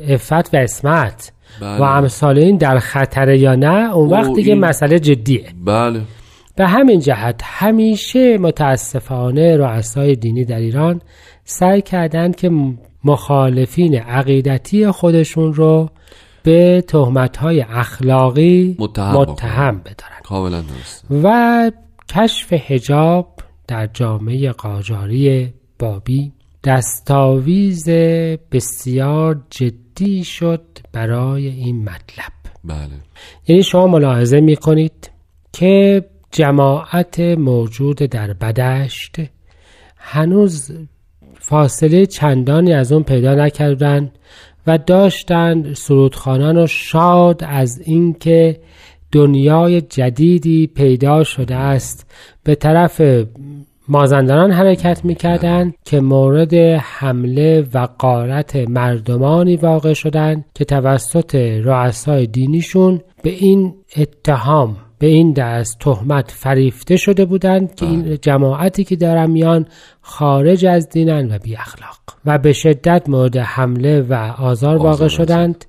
افت 0.08 0.54
و 0.54 0.56
اسمت 0.56 1.32
بله. 1.60 1.78
و 1.78 1.82
امثال 1.82 2.38
این 2.38 2.56
در 2.56 2.78
خطره 2.78 3.38
یا 3.38 3.54
نه 3.54 3.94
اون 3.94 4.10
وقت 4.10 4.32
دیگه 4.32 4.54
مسئله 4.54 4.98
جدیه. 4.98 5.44
بله. 5.64 6.00
به 6.56 6.66
همین 6.66 7.00
جهت 7.00 7.40
همیشه 7.44 8.38
متاسفانه 8.38 9.56
رؤسای 9.56 10.16
دینی 10.16 10.44
در 10.44 10.58
ایران 10.58 11.00
سعی 11.44 11.82
کردند 11.82 12.36
که 12.36 12.50
مخالفین 13.04 13.94
عقیدتی 13.94 14.90
خودشون 14.90 15.54
رو 15.54 15.90
به 16.42 16.84
های 17.38 17.60
اخلاقی 17.60 18.76
متهم, 18.78 19.16
متهم 19.16 19.78
بدارن. 19.78 20.62
درست. 20.62 21.06
و 21.22 21.70
کشف 22.08 22.52
حجاب 22.52 23.28
در 23.68 23.86
جامعه 23.86 24.52
قاجاری 24.52 25.52
بابی 25.78 26.32
دستاویز 26.64 27.88
بسیار 28.52 29.40
جدی 29.50 29.81
شد 30.24 30.62
برای 30.92 31.46
این 31.46 31.82
مطلب. 31.82 32.32
بله. 32.64 32.88
یعنی 33.48 33.62
شما 33.62 33.86
ملاحظه 33.86 34.40
می 34.40 34.56
کنید 34.56 35.10
که 35.52 36.04
جماعت 36.30 37.20
موجود 37.20 37.96
در 37.96 38.32
بدشت 38.32 39.16
هنوز 39.96 40.72
فاصله 41.34 42.06
چندانی 42.06 42.72
از 42.72 42.92
اون 42.92 43.02
پیدا 43.02 43.34
نکردن 43.34 44.12
و 44.66 44.78
داشتند 44.78 45.74
سرودخانان 45.74 46.58
و 46.58 46.66
شاد 46.66 47.44
از 47.44 47.80
اینکه 47.84 48.60
دنیای 49.12 49.80
جدیدی 49.80 50.66
پیدا 50.66 51.24
شده 51.24 51.54
است. 51.54 52.10
به 52.44 52.54
طرف 52.54 53.02
مازندران 53.88 54.50
حرکت 54.50 55.04
می‌کردند 55.04 55.74
که 55.84 56.00
مورد 56.00 56.54
حمله 56.80 57.68
و 57.74 57.88
قارت 57.98 58.56
مردمانی 58.56 59.56
واقع 59.56 59.92
شدند 59.92 60.44
که 60.54 60.64
توسط 60.64 61.34
رؤسای 61.64 62.26
دینیشون 62.26 63.00
به 63.22 63.30
این 63.30 63.74
اتهام 63.96 64.76
به 65.02 65.08
این 65.08 65.32
دست 65.32 65.78
تهمت 65.80 66.30
فریفته 66.30 66.96
شده 66.96 67.24
بودند 67.24 67.74
که 67.74 67.86
این 67.86 68.18
جماعتی 68.22 68.84
که 68.84 68.96
دارن 68.96 69.30
میان 69.30 69.66
خارج 70.00 70.66
از 70.66 70.88
دینن 70.88 71.34
و 71.34 71.38
بی 71.38 71.56
اخلاق 71.56 71.98
و 72.26 72.38
به 72.38 72.52
شدت 72.52 73.08
مورد 73.08 73.36
حمله 73.36 74.00
و 74.00 74.14
آزار 74.38 74.76
واقع 74.76 75.08
شدند 75.08 75.64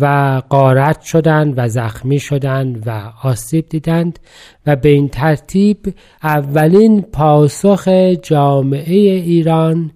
و 0.00 0.42
قارت 0.48 1.02
شدند 1.02 1.54
و 1.56 1.68
زخمی 1.68 2.18
شدند 2.18 2.82
و 2.86 3.12
آسیب 3.22 3.68
دیدند 3.68 4.18
و 4.66 4.76
به 4.76 4.88
این 4.88 5.08
ترتیب 5.08 5.94
اولین 6.22 7.02
پاسخ 7.02 7.88
جامعه 8.22 8.96
ایران 9.10 9.90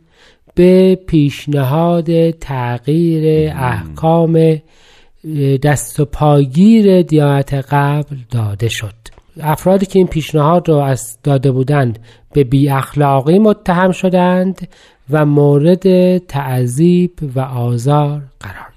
به 0.55 0.99
پیشنهاد 1.07 2.31
تغییر 2.31 3.53
احکام 3.57 4.61
دست 5.63 6.01
و 6.01 6.05
پاگیر 6.05 7.03
دیانت 7.03 7.55
قبل 7.55 8.17
داده 8.31 8.69
شد. 8.69 8.95
افرادی 9.41 9.87
که 9.87 9.99
این 9.99 10.09
پیشنهاد 10.09 10.69
را 10.69 10.87
از 10.87 11.19
داده 11.23 11.51
بودند 11.51 11.99
به 12.33 12.45
بی 12.45 12.71
اخلاقی 12.71 13.39
متهم 13.39 13.93
شدند 13.93 14.69
و 15.11 15.27
مورد 15.27 16.19
تعذیب 16.19 17.13
و 17.35 17.41
آزار 17.41 18.23
قرار 18.41 18.68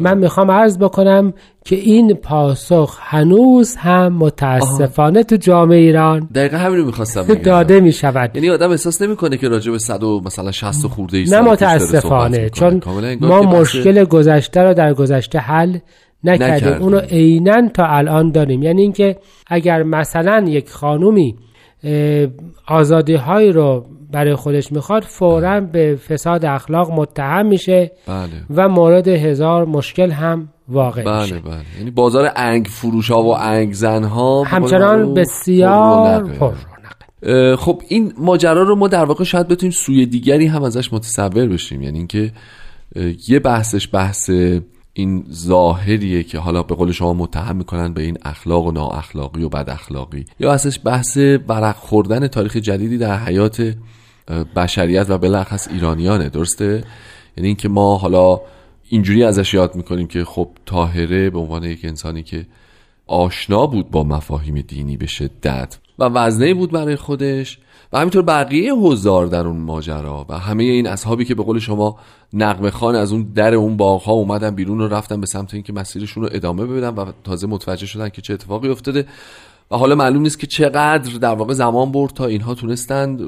من 0.00 0.18
می‌خوام 0.18 0.50
عرض 0.50 0.78
بکنم 0.78 1.32
که 1.64 1.76
این 1.76 2.14
پاسخ 2.14 2.98
هنوز 3.00 3.76
هم 3.76 4.12
متاسفانه 4.12 5.22
تو 5.22 5.36
جامعه 5.36 5.78
ایران 5.78 6.28
دقیقا 6.34 6.56
همین 6.56 6.78
رو 6.78 6.86
می‌خواستم 6.86 7.34
داده 7.34 7.80
می 7.80 7.92
شود 7.92 8.30
یعنی 8.34 8.50
آدم 8.50 8.70
احساس 8.70 9.02
نمی‌کنه 9.02 9.36
که 9.36 9.48
راجع 9.48 9.72
به 9.72 9.78
صد 9.78 10.02
و 10.02 10.20
مثلا 10.24 10.52
60 10.52 10.86
خورده 10.86 11.18
ای 11.18 11.24
نه 11.24 11.40
متاسفانه 11.40 12.50
چون 12.50 12.80
ما 13.20 13.42
مشکل 13.42 14.04
گذشته 14.04 14.62
رو 14.62 14.74
در 14.74 14.94
گذشته 14.94 15.38
حل 15.38 15.78
نکردیم. 16.24 16.72
اونو 16.72 16.98
عینا 16.98 17.68
تا 17.68 17.86
الان 17.86 18.30
داریم. 18.30 18.62
یعنی 18.62 18.82
اینکه 18.82 19.16
اگر 19.46 19.82
مثلا 19.82 20.44
یک 20.48 20.70
خانومی 20.70 21.36
آزادی 22.66 23.14
های 23.14 23.52
رو 23.52 23.86
برای 24.12 24.34
خودش 24.34 24.72
می‌خواد 24.72 25.02
فورا 25.02 25.60
به 25.60 25.98
فساد 26.08 26.44
اخلاق 26.44 26.90
متهم 26.90 27.46
میشه 27.46 27.90
بله. 28.06 28.28
و 28.54 28.68
مورد 28.68 29.08
هزار 29.08 29.64
مشکل 29.64 30.10
هم 30.10 30.48
واقع 30.68 31.02
بله 31.02 31.22
میشه. 31.22 31.38
بله. 31.38 31.62
یعنی 31.78 31.90
بازار 31.90 32.30
انگ 32.36 32.66
فروش 32.66 33.10
ها 33.10 33.22
و 33.22 33.36
انگ 33.36 33.72
زن 33.72 34.04
ها 34.04 34.42
همچنان 34.42 35.14
بسیار 35.14 36.24
پر 36.24 36.54
خب 37.56 37.82
این 37.88 38.12
ماجرا 38.18 38.62
رو 38.62 38.76
ما 38.76 38.88
در 38.88 39.04
واقع 39.04 39.24
شاید 39.24 39.48
بتونیم 39.48 39.72
سوی 39.72 40.06
دیگری 40.06 40.46
هم 40.46 40.62
ازش 40.62 40.92
متصور 40.92 41.46
بشیم. 41.46 41.82
یعنی 41.82 41.98
اینکه 41.98 42.32
یه 43.28 43.38
بحثش 43.38 43.88
بحث 43.92 44.30
این 44.94 45.24
ظاهریه 45.32 46.22
که 46.22 46.38
حالا 46.38 46.62
به 46.62 46.74
قول 46.74 46.92
شما 46.92 47.12
متهم 47.12 47.56
می‌کنن 47.56 47.92
به 47.92 48.02
این 48.02 48.18
اخلاق 48.24 48.66
و 48.66 48.72
نااخلاقی 48.72 49.42
و 49.42 49.48
بد 49.48 49.70
اخلاقی 49.70 50.24
یا 50.40 50.52
اصلش 50.52 50.80
بحث 50.84 51.18
برق 51.18 51.76
خوردن 51.76 52.26
تاریخ 52.28 52.56
جدیدی 52.56 52.98
در 52.98 53.18
حیات 53.18 53.74
بشریت 54.56 55.06
و 55.10 55.18
بلخص 55.18 55.68
ایرانیانه 55.68 56.28
درسته؟ 56.28 56.84
یعنی 57.36 57.48
اینکه 57.48 57.68
ما 57.68 57.96
حالا 57.96 58.40
اینجوری 58.88 59.24
ازش 59.24 59.54
یاد 59.54 59.76
می‌کنیم 59.76 60.06
که 60.06 60.24
خب 60.24 60.48
تاهره 60.66 61.30
به 61.30 61.38
عنوان 61.38 61.64
یک 61.64 61.84
انسانی 61.84 62.22
که 62.22 62.46
آشنا 63.06 63.66
بود 63.66 63.90
با 63.90 64.04
مفاهیم 64.04 64.60
دینی 64.60 64.96
به 64.96 65.06
شدت 65.06 65.78
و 65.98 66.04
وزنه 66.04 66.54
بود 66.54 66.70
برای 66.70 66.96
خودش 66.96 67.58
و 67.92 67.98
همینطور 67.98 68.22
بقیه 68.22 68.74
هزار 68.74 69.26
در 69.26 69.46
اون 69.46 69.56
ماجرا 69.56 70.26
و 70.28 70.38
همه 70.38 70.64
این 70.64 70.86
اصحابی 70.86 71.24
که 71.24 71.34
به 71.34 71.42
قول 71.42 71.58
شما 71.58 71.98
نقمه 72.32 72.70
خان 72.70 72.94
از 72.94 73.12
اون 73.12 73.22
در 73.22 73.54
اون 73.54 73.76
باغ 73.76 74.02
ها 74.02 74.12
اومدن 74.12 74.50
بیرون 74.54 74.80
و 74.80 74.88
رفتن 74.88 75.20
به 75.20 75.26
سمت 75.26 75.54
اینکه 75.54 75.72
مسیرشون 75.72 76.22
رو 76.22 76.28
ادامه 76.32 76.66
بدن 76.66 76.88
و 76.88 77.12
تازه 77.24 77.46
متوجه 77.46 77.86
شدن 77.86 78.08
که 78.08 78.22
چه 78.22 78.34
اتفاقی 78.34 78.68
افتاده 78.68 79.06
و 79.70 79.76
حالا 79.76 79.94
معلوم 79.94 80.22
نیست 80.22 80.38
که 80.38 80.46
چقدر 80.46 81.18
در 81.18 81.34
واقع 81.34 81.54
زمان 81.54 81.92
برد 81.92 82.12
تا 82.12 82.26
اینها 82.26 82.54
تونستند 82.54 83.20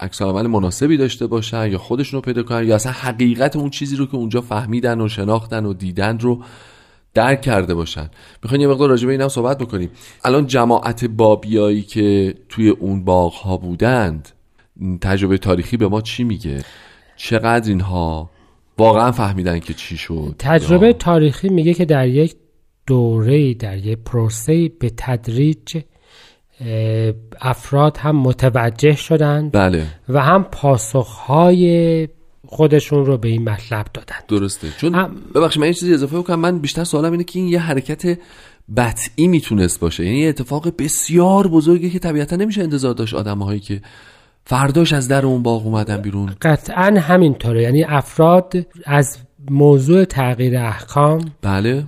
عکس 0.00 0.22
مناسبی 0.22 0.96
داشته 0.96 1.26
باشن 1.26 1.70
یا 1.70 1.78
خودشون 1.78 2.18
رو 2.18 2.20
پیدا 2.20 2.42
کنن 2.42 2.68
یا 2.68 2.74
اصلا 2.74 2.92
حقیقت 2.92 3.56
اون 3.56 3.70
چیزی 3.70 3.96
رو 3.96 4.06
که 4.06 4.14
اونجا 4.14 4.40
فهمیدن 4.40 5.00
و 5.00 5.08
شناختن 5.08 5.66
و 5.66 5.72
دیدن 5.72 6.18
رو 6.18 6.42
درک 7.16 7.40
کرده 7.40 7.74
باشن. 7.74 8.10
می‌خوایم 8.42 8.62
یه 8.62 8.68
مقدار 8.68 8.88
راجع 8.88 9.06
به 9.06 9.12
اینم 9.12 9.28
صحبت 9.28 9.58
بکنیم. 9.58 9.90
الان 10.24 10.46
جماعت 10.46 11.04
بابیایی 11.04 11.82
که 11.82 12.34
توی 12.48 12.68
اون 12.68 13.04
باغ 13.04 13.32
ها 13.32 13.56
بودند 13.56 14.28
تجربه 15.00 15.38
تاریخی 15.38 15.76
به 15.76 15.88
ما 15.88 16.00
چی 16.00 16.24
میگه؟ 16.24 16.64
چقدر 17.16 17.68
اینها 17.68 18.30
واقعا 18.78 19.12
فهمیدن 19.12 19.58
که 19.58 19.74
چی 19.74 19.96
شد؟ 19.96 20.34
تجربه 20.38 20.92
تاریخی 20.92 21.48
میگه 21.48 21.74
که 21.74 21.84
در 21.84 22.08
یک 22.08 22.36
دوره 22.86 23.54
در 23.54 23.76
یک 23.76 23.98
پروسه 23.98 24.68
به 24.68 24.92
تدریج 24.96 25.76
افراد 27.40 27.96
هم 27.96 28.16
متوجه 28.16 28.96
شدند 28.96 29.52
بله. 29.52 29.86
و 30.08 30.22
هم 30.22 30.44
پاسخهای 30.44 32.08
خودشون 32.46 33.06
رو 33.06 33.18
به 33.18 33.28
این 33.28 33.48
مطلب 33.48 33.86
دادن. 33.94 34.16
درسته. 34.28 34.68
چون 34.78 34.94
هم... 34.94 35.16
ببخشید 35.34 35.60
من 35.60 35.66
یه 35.66 35.74
چیزی 35.74 35.94
اضافه 35.94 36.18
بکنم. 36.18 36.40
من 36.40 36.58
بیشتر 36.58 36.84
سوالم 36.84 37.12
اینه 37.12 37.24
که 37.24 37.38
این 37.38 37.48
یه 37.48 37.58
حرکت 37.58 38.18
بطعی 38.76 39.28
می‌تونست 39.28 39.80
باشه. 39.80 40.04
یعنی 40.04 40.18
یه 40.18 40.28
اتفاق 40.28 40.76
بسیار 40.78 41.46
بزرگی 41.48 41.90
که 41.90 41.98
طبیعتا 41.98 42.36
نمیشه 42.36 42.62
انتظار 42.62 42.94
داشت 42.94 43.14
آدمهایی 43.14 43.60
که 43.60 43.82
فرداش 44.44 44.92
از 44.92 45.08
در 45.08 45.26
اون 45.26 45.42
باغ 45.42 45.66
اومدن 45.66 45.96
بیرون. 46.02 46.32
قطعا 46.42 47.00
همینطوره. 47.00 47.62
یعنی 47.62 47.84
افراد 47.84 48.66
از 48.84 49.18
موضوع 49.50 50.04
تغییر 50.04 50.58
احکام 50.58 51.30
بله. 51.42 51.84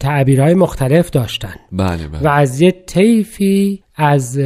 تعبیرهای 0.00 0.54
مختلف 0.54 1.10
داشتن. 1.10 1.54
بله 1.72 2.08
بله. 2.08 2.22
و 2.22 2.28
از 2.28 2.60
یه 2.60 2.70
طیفی 2.86 3.83
از 3.96 4.38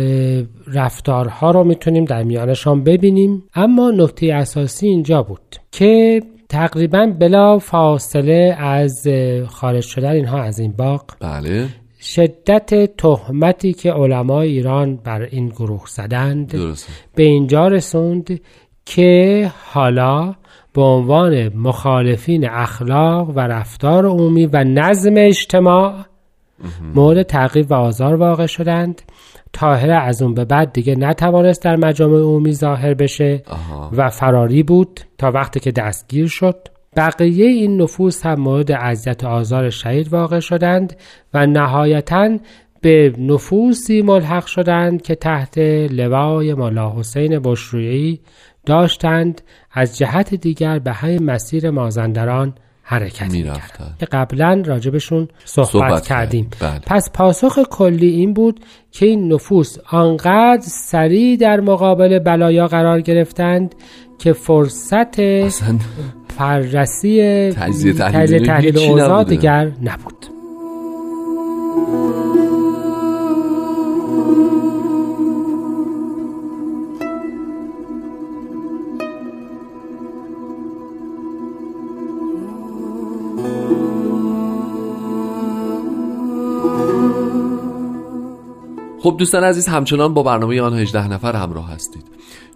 رفتارها 0.67 1.51
رو 1.51 1.65
می‌تونیم 1.65 2.05
در 2.05 2.23
میانشان 2.23 2.85
ببینیم. 2.85 3.43
اما 3.55 3.91
نکته 3.91 4.35
اساسی 4.35 4.87
اینجا 4.87 5.23
بود 5.23 5.57
که 5.73 6.23
تقریبا 6.49 7.07
بلا 7.19 7.59
فاصله 7.59 8.57
از 8.59 9.09
خارج 9.47 9.85
شدن 9.85 10.11
اینها 10.11 10.43
از 10.43 10.59
این 10.59 10.73
باغ 10.73 11.03
بله. 11.21 11.67
شدت 12.01 12.97
تهمتی 12.97 13.73
که 13.73 13.93
علمای 13.93 14.49
ایران 14.49 14.97
بر 14.97 15.23
این 15.23 15.49
گروه 15.49 15.85
زدند 15.89 16.53
درسته. 16.53 16.93
به 17.15 17.23
اینجا 17.23 17.69
رسوند 17.69 18.41
که 18.87 19.53
حالا 19.65 20.35
به 20.73 20.83
عنوان 20.83 21.49
مخالفین 21.49 22.49
اخلاق 22.49 23.29
و 23.29 23.41
رفتار 23.41 24.07
عمومی 24.07 24.47
و 24.47 24.65
نظم 24.65 25.15
اجتماع 25.17 25.95
مورد 26.95 27.23
تعقیب 27.23 27.71
و 27.71 27.75
آزار 27.75 28.15
واقع 28.15 28.47
شدند. 28.47 29.03
تاهره 29.53 29.95
از 29.95 30.23
اون 30.23 30.35
به 30.35 30.45
بعد 30.45 30.73
دیگه 30.73 30.95
نتوانست 30.95 31.63
در 31.63 31.77
مجامع 31.77 32.19
عمومی 32.19 32.53
ظاهر 32.53 32.95
بشه 32.95 33.43
و 33.93 34.09
فراری 34.09 34.63
بود 34.63 35.01
تا 35.19 35.31
وقتی 35.31 35.61
که 35.61 35.73
دستگیر 35.73 36.27
شد. 36.27 36.69
بقیه 36.97 37.47
این 37.47 37.83
نفوس 37.83 38.27
هم 38.27 38.41
مورد 38.41 38.73
اذیت 38.73 39.25
آزار 39.25 39.71
شهید 39.71 40.13
واقع 40.13 40.41
شدند 40.41 40.97
و 41.35 41.47
نهایتا 41.47 42.39
به 42.81 43.13
نفوسی 43.19 44.03
ملحق 44.03 44.47
شدند 44.47 45.03
که 45.03 45.15
تحت 45.15 45.59
لوای 45.91 46.55
ملا 46.55 46.93
حسین 46.99 47.39
بشرویی 47.39 48.21
داشتند 48.67 49.41
از 49.73 49.99
جهت 49.99 50.35
دیگر 50.35 50.79
به 50.79 50.93
همین 50.93 51.23
مسیر 51.23 51.71
مازندران 51.71 52.55
حرکت 52.91 53.33
می‌رفتند 53.33 53.97
که 54.01 54.07
قبلا 54.07 54.63
راجبشون 54.67 55.29
صحبت, 55.45 55.69
صحبت 55.69 56.07
کردیم. 56.07 56.51
بله. 56.61 56.81
پس 56.87 57.11
پاسخ 57.15 57.59
کلی 57.71 58.09
این 58.09 58.33
بود 58.33 58.61
که 58.93 59.07
این 59.07 59.33
نفوس 59.33 59.77
آنقدر 59.91 60.63
سریع 60.63 61.37
در 61.37 61.61
مقابل 61.61 62.19
بلایا 62.19 62.67
قرار 62.67 63.01
گرفتند 63.01 63.75
که 64.19 64.33
فرصت 64.33 65.21
فررسی 66.29 67.51
تجزیه 67.53 67.93
تحلیل 67.93 68.79
اوضاع 68.79 69.25
دیگر 69.25 69.73
نبود. 69.83 70.27
خب 89.09 89.17
دوستان 89.17 89.45
عزیز 89.45 89.69
همچنان 89.69 90.15
با 90.15 90.23
برنامه 90.23 90.61
آن 90.61 90.75
18 90.75 91.09
نفر 91.09 91.37
همراه 91.37 91.71
هستید. 91.71 92.05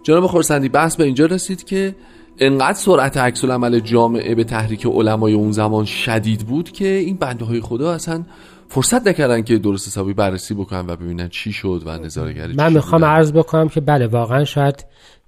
جناب 0.03 0.27
خورسندی 0.27 0.69
بحث 0.69 0.95
به 0.95 1.03
اینجا 1.03 1.25
رسید 1.25 1.63
که 1.63 1.95
انقدر 2.39 2.77
سرعت 2.77 3.17
عکس 3.17 3.45
عمل 3.45 3.79
جامعه 3.79 4.35
به 4.35 4.43
تحریک 4.43 4.85
علمای 4.85 5.33
اون 5.33 5.51
زمان 5.51 5.85
شدید 5.85 6.47
بود 6.47 6.71
که 6.71 6.87
این 6.87 7.17
بنده 7.17 7.45
های 7.45 7.61
خدا 7.61 7.91
اصلا 7.91 8.23
فرصت 8.69 9.07
نکردن 9.07 9.41
که 9.41 9.57
درست 9.57 9.87
حسابی 9.87 10.13
بررسی 10.13 10.53
بکنن 10.53 10.87
و 10.87 10.95
ببینن 10.95 11.29
چی 11.29 11.51
شد 11.51 11.83
و 11.85 11.97
نظارگری 11.97 12.53
من 12.53 12.73
می‌خوام 12.73 13.05
عرض 13.05 13.31
بکنم 13.31 13.69
که 13.69 13.81
بله 13.81 14.07
واقعا 14.07 14.43
شاید 14.43 14.85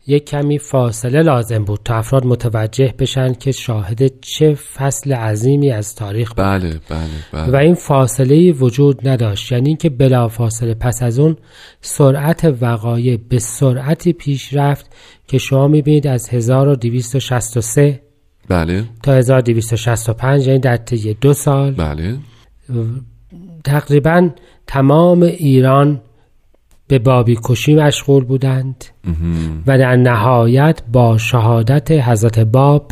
یک 0.07 0.25
کمی 0.25 0.59
فاصله 0.59 1.21
لازم 1.21 1.63
بود 1.63 1.79
تا 1.85 1.95
افراد 1.95 2.25
متوجه 2.25 2.93
بشن 2.99 3.33
که 3.33 3.51
شاهد 3.51 4.19
چه 4.21 4.53
فصل 4.53 5.13
عظیمی 5.13 5.71
از 5.71 5.95
تاریخ 5.95 6.29
بود. 6.29 6.45
بله 6.45 6.79
بله 6.89 7.07
بله. 7.31 7.51
و 7.51 7.55
این 7.55 7.75
فاصله 7.75 8.51
وجود 8.51 9.07
نداشت. 9.07 9.51
یعنی 9.51 9.67
اینکه 9.67 9.89
بلا 9.89 10.27
فاصله 10.27 10.73
پس 10.73 11.03
از 11.03 11.19
اون 11.19 11.37
سرعت 11.81 12.55
وقایع 12.61 13.17
به 13.29 13.39
سرعتی 13.39 14.13
پیش 14.13 14.53
رفت 14.53 14.85
که 15.27 15.37
شما 15.37 15.67
می‌بینید 15.67 16.07
از 16.07 16.29
1263 16.29 18.01
بله. 18.49 18.83
تا 19.03 19.13
1265 19.13 20.47
یعنی 20.47 20.59
در 20.59 20.77
طی 20.77 21.13
دو 21.13 21.33
سال. 21.33 21.71
بله. 21.71 22.17
تقریبا 23.63 24.29
تمام 24.67 25.21
ایران 25.21 26.01
به 26.87 26.99
بابی 26.99 27.37
کشی 27.43 27.75
مشغول 27.75 28.23
بودند. 28.23 28.85
و 29.67 29.77
در 29.77 29.95
نهایت 29.95 30.81
با 30.91 31.17
شهادت 31.17 31.91
حضرت 31.91 32.39
باب 32.39 32.91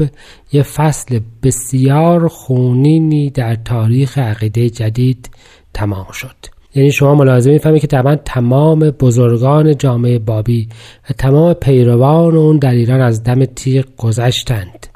یه 0.52 0.64
فصل 0.64 1.20
بسیار 1.44 2.28
خونینی 2.28 3.30
در 3.30 3.56
تاریخ 3.56 4.18
عقیده 4.18 4.70
جدید 4.70 5.30
تمام 5.74 6.08
شد. 6.14 6.36
یعنی 6.76 6.92
شما 6.92 7.16
ملاحظه 7.16 7.52
می‌فهمید 7.52 7.82
که 7.82 7.88
طبعا 7.88 8.16
تمام 8.16 8.80
بزرگان 8.80 9.78
جامعه 9.78 10.20
بابی 10.20 10.70
و 11.10 11.14
تمام 11.14 11.54
پیروان 11.54 12.36
اون 12.36 12.58
در 12.58 12.72
ایران 12.72 13.02
از 13.02 13.24
دم 13.24 13.46
تیغ 13.46 13.86
گذشتند. 13.98 14.88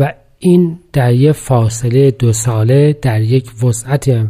و 0.00 0.12
این 0.38 0.78
در 0.92 1.12
یک 1.12 1.32
فاصله 1.32 2.10
دو 2.10 2.32
ساله 2.32 2.98
در 3.02 3.20
یک 3.20 3.64
وسعت 3.64 4.26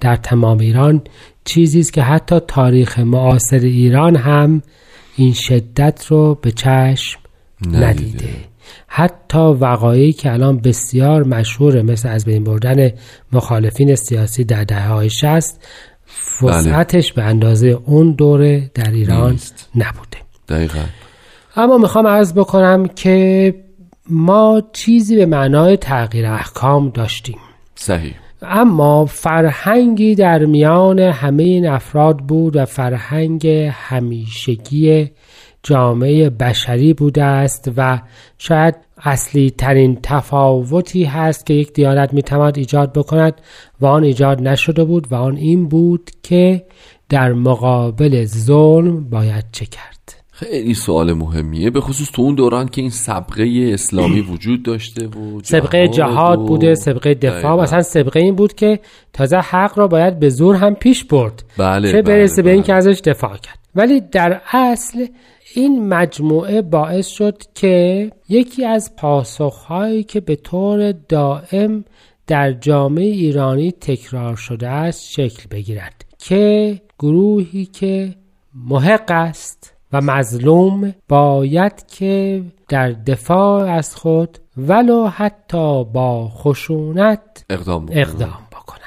در 0.00 0.16
تمام 0.16 0.58
ایران 0.58 1.02
چیزی 1.48 1.80
است 1.80 1.92
که 1.92 2.02
حتی 2.02 2.40
تاریخ 2.40 2.98
معاصر 2.98 3.58
ایران 3.58 4.16
هم 4.16 4.62
این 5.16 5.32
شدت 5.32 6.06
رو 6.06 6.38
به 6.42 6.52
چشم 6.52 7.20
ندیده. 7.66 7.86
ندیده. 7.86 8.28
حتی 8.86 9.38
وقایعی 9.38 10.12
که 10.12 10.32
الان 10.32 10.58
بسیار 10.58 11.24
مشهوره 11.24 11.82
مثل 11.82 12.08
از 12.08 12.24
بین 12.24 12.44
بردن 12.44 12.90
مخالفین 13.32 13.94
سیاسی 13.94 14.44
در 14.44 14.64
دهه 14.64 14.88
های 14.88 15.10
شست 15.10 15.66
وسعتش 16.42 17.12
به 17.12 17.22
اندازه 17.22 17.66
اون 17.66 18.12
دوره 18.12 18.70
در 18.74 18.90
ایران 18.90 19.30
نیست. 19.30 19.68
نبوده. 19.74 20.18
دقیقا. 20.48 20.84
اما 21.56 21.78
می‌خوام 21.78 22.06
عرض 22.06 22.32
بکنم 22.32 22.86
که 22.86 23.54
ما 24.10 24.62
چیزی 24.72 25.16
به 25.16 25.26
معنای 25.26 25.76
تغییر 25.76 26.26
احکام 26.26 26.90
داشتیم. 26.90 27.38
صحیح. 27.74 28.14
اما 28.42 29.06
فرهنگی 29.06 30.14
در 30.14 30.44
میان 30.44 30.98
همه 30.98 31.42
این 31.42 31.68
افراد 31.68 32.18
بود 32.18 32.56
و 32.56 32.64
فرهنگ 32.64 33.46
همیشگی 33.72 35.10
جامعه 35.62 36.30
بشری 36.30 36.94
بوده 36.94 37.24
است 37.24 37.70
و 37.76 38.00
شاید 38.38 38.74
اصلی 38.98 39.50
ترین 39.50 39.98
تفاوتی 40.02 41.04
هست 41.04 41.46
که 41.46 41.54
یک 41.54 41.72
دیانت 41.72 42.14
می‌تواند 42.14 42.58
ایجاد 42.58 42.92
بکند 42.92 43.40
و 43.80 43.86
آن 43.86 44.04
ایجاد 44.04 44.48
نشده 44.48 44.84
بود 44.84 45.12
و 45.12 45.14
آن 45.14 45.36
این 45.36 45.68
بود 45.68 46.10
که 46.22 46.66
در 47.08 47.32
مقابل 47.32 48.24
ظلم 48.24 49.10
باید 49.10 49.44
چه 49.52 49.66
کرد. 49.66 50.17
خیلی 50.38 50.74
سوال 50.74 51.12
مهمیه 51.12 51.70
به 51.70 51.80
خصوص 51.80 52.10
تو 52.10 52.22
اون 52.22 52.34
دوران 52.34 52.68
که 52.68 52.80
این 52.80 52.90
سبقه 52.90 53.70
اسلامی 53.74 54.20
وجود 54.32 54.62
داشته 54.62 55.06
بود 55.06 55.44
سبقه 55.44 55.88
جهاد 55.88 56.38
و- 56.38 56.46
بوده 56.46 56.74
سبقه 56.74 57.14
دفاع 57.14 57.40
دقیقاً. 57.40 57.62
مثلا 57.62 57.82
سبقه 57.82 58.20
این 58.20 58.34
بود 58.34 58.54
که 58.54 58.80
تازه 59.12 59.36
حق 59.36 59.78
را 59.78 59.88
باید 59.88 60.18
به 60.18 60.28
زور 60.28 60.56
هم 60.56 60.74
پیش 60.74 61.04
برد 61.04 61.44
بله 61.56 61.92
چه 61.92 62.02
بله، 62.02 62.02
برسه 62.02 62.36
به 62.36 62.42
بله. 62.42 62.52
اینکه 62.52 62.74
ازش 62.74 63.00
دفاع 63.04 63.36
کرد 63.36 63.58
ولی 63.74 64.00
در 64.00 64.40
اصل 64.52 65.06
این 65.54 65.88
مجموعه 65.88 66.62
باعث 66.62 67.06
شد 67.06 67.42
که 67.54 68.10
یکی 68.28 68.64
از 68.64 68.96
پاسخهایی 68.96 70.02
که 70.02 70.20
به 70.20 70.36
طور 70.36 70.92
دائم 70.92 71.84
در 72.26 72.52
جامعه 72.52 73.06
ایرانی 73.06 73.72
تکرار 73.72 74.36
شده 74.36 74.68
است 74.68 75.10
شکل 75.10 75.42
بگیرد 75.50 76.04
که 76.18 76.80
گروهی 76.98 77.66
که 77.66 78.14
محق 78.54 79.10
است 79.10 79.77
و 79.92 80.00
مظلوم 80.00 80.94
باید 81.08 81.86
که 81.86 82.42
در 82.68 82.92
دفاع 82.92 83.70
از 83.70 83.96
خود 83.96 84.38
ولو 84.56 85.06
حتی 85.06 85.84
با 85.84 86.28
خشونت 86.28 87.44
اقدام 87.50 87.86
بکنه. 87.86 88.00
اقدام 88.00 88.38
بکند. 88.52 88.78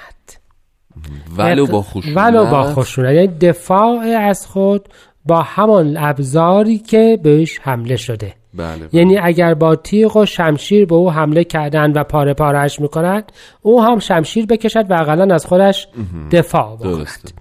ولو 1.38 1.68
با 1.68 1.82
خشونت 1.82 2.18
ولو 2.18 2.46
با 2.46 2.64
خشونت. 2.64 3.14
یعنی 3.14 3.28
دفاع 3.28 4.00
از 4.00 4.48
خود 4.48 4.90
با 5.26 5.42
همان 5.42 5.98
ابزاری 5.98 6.78
که 6.78 7.20
بهش 7.24 7.60
حمله 7.62 7.96
شده 7.96 8.34
بله 8.54 8.78
بله. 8.78 8.90
یعنی 8.92 9.18
اگر 9.18 9.54
با 9.54 9.76
تیغ 9.76 10.18
و 10.18 10.26
شمشیر 10.26 10.86
به 10.86 10.96
او 10.96 11.12
حمله 11.12 11.44
کردن 11.44 11.92
و 11.92 12.04
پاره 12.04 12.34
پارهش 12.34 12.80
می‌کنند 12.80 13.32
او 13.62 13.84
هم 13.84 14.00
شمشیر 14.00 14.46
بکشد 14.46 14.92
و 14.92 14.94
اقلا 14.94 15.36
از 15.36 15.46
خودش 15.46 15.88
دفاع 16.32 16.76
بکند. 16.76 17.32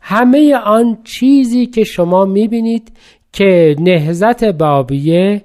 همه 0.00 0.56
آن 0.56 0.98
چیزی 1.04 1.66
که 1.66 1.84
شما 1.84 2.24
می‌بینید 2.24 2.92
که 3.32 3.76
نهزت 3.78 4.44
بابیه 4.44 5.42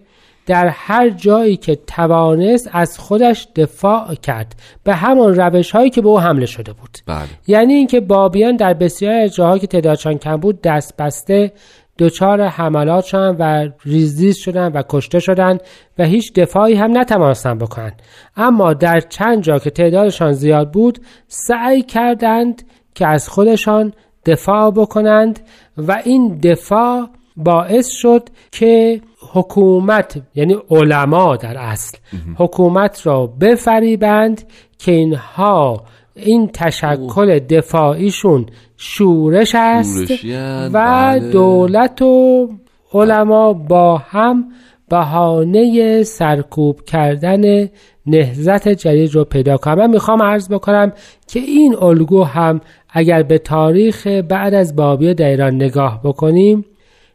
در 0.47 0.67
هر 0.67 1.09
جایی 1.09 1.57
که 1.57 1.75
توانست 1.75 2.69
از 2.73 2.99
خودش 2.99 3.47
دفاع 3.55 4.15
کرد. 4.15 4.55
به 4.83 4.95
همان 4.95 5.35
روش 5.35 5.71
هایی 5.71 5.89
که 5.89 6.01
به 6.01 6.07
او 6.07 6.19
حمله 6.19 6.45
شده 6.45 6.73
بود. 6.73 6.97
بله. 7.05 7.27
یعنی 7.47 7.73
اینکه 7.73 7.99
بابیان 7.99 8.55
در 8.55 8.73
بسیار 8.73 9.13
از 9.13 9.35
جاهایی 9.35 9.59
که 9.59 9.67
تعدادشان 9.67 10.17
کم 10.17 10.37
بود 10.37 10.61
دست 10.61 10.97
بسته 10.97 11.51
دچار 11.99 12.41
حملات 12.41 13.05
شدن 13.05 13.35
و 13.39 13.69
ریزریز 13.85 14.37
شدن 14.37 14.71
و 14.71 14.83
کشته 14.89 15.19
شدن 15.19 15.57
و 15.97 16.03
هیچ 16.03 16.33
دفاعی 16.33 16.73
هم 16.73 16.97
نتوانستن 16.97 17.57
بکنند 17.57 18.01
اما 18.37 18.73
در 18.73 18.99
چند 18.99 19.43
جا 19.43 19.59
که 19.59 19.69
تعدادشان 19.69 20.33
زیاد 20.33 20.71
بود 20.71 20.99
سعی 21.27 21.81
کردند 21.81 22.63
که 22.95 23.07
از 23.07 23.29
خودشان 23.29 23.93
دفاع 24.25 24.71
بکنند 24.71 25.39
و 25.77 26.01
این 26.05 26.39
دفاع 26.43 27.09
باعث 27.37 27.87
شد 27.87 28.29
که 28.51 29.01
حکومت 29.33 30.21
یعنی 30.35 30.57
علما 30.69 31.35
در 31.35 31.57
اصل 31.57 31.97
حکومت 32.37 33.07
را 33.07 33.27
بفریبند 33.27 34.43
که 34.77 34.91
اینها 34.91 35.83
این 36.15 36.49
تشکل 36.53 37.39
دفاعیشون 37.39 38.45
شورش 38.77 39.55
است 39.55 40.11
و 40.21 40.69
بله. 40.73 41.31
دولت 41.31 42.01
و 42.01 42.49
علما 42.93 43.53
با 43.53 43.97
هم 43.97 44.45
بهانه 44.89 46.03
سرکوب 46.03 46.81
کردن 46.81 47.69
نهزت 48.05 48.67
جدید 48.67 49.15
رو 49.15 49.23
پیدا 49.23 49.57
کنم 49.57 49.75
من 49.75 49.89
می‌خوام 49.89 50.23
عرض 50.23 50.49
بکنم 50.49 50.91
که 51.27 51.39
این 51.39 51.75
الگو 51.75 52.23
هم 52.23 52.61
اگر 52.89 53.23
به 53.23 53.37
تاریخ 53.37 54.07
بعد 54.07 54.53
از 54.53 54.75
بابیه 54.75 55.13
در 55.13 55.27
ایران 55.27 55.55
نگاه 55.55 56.01
بکنیم 56.03 56.65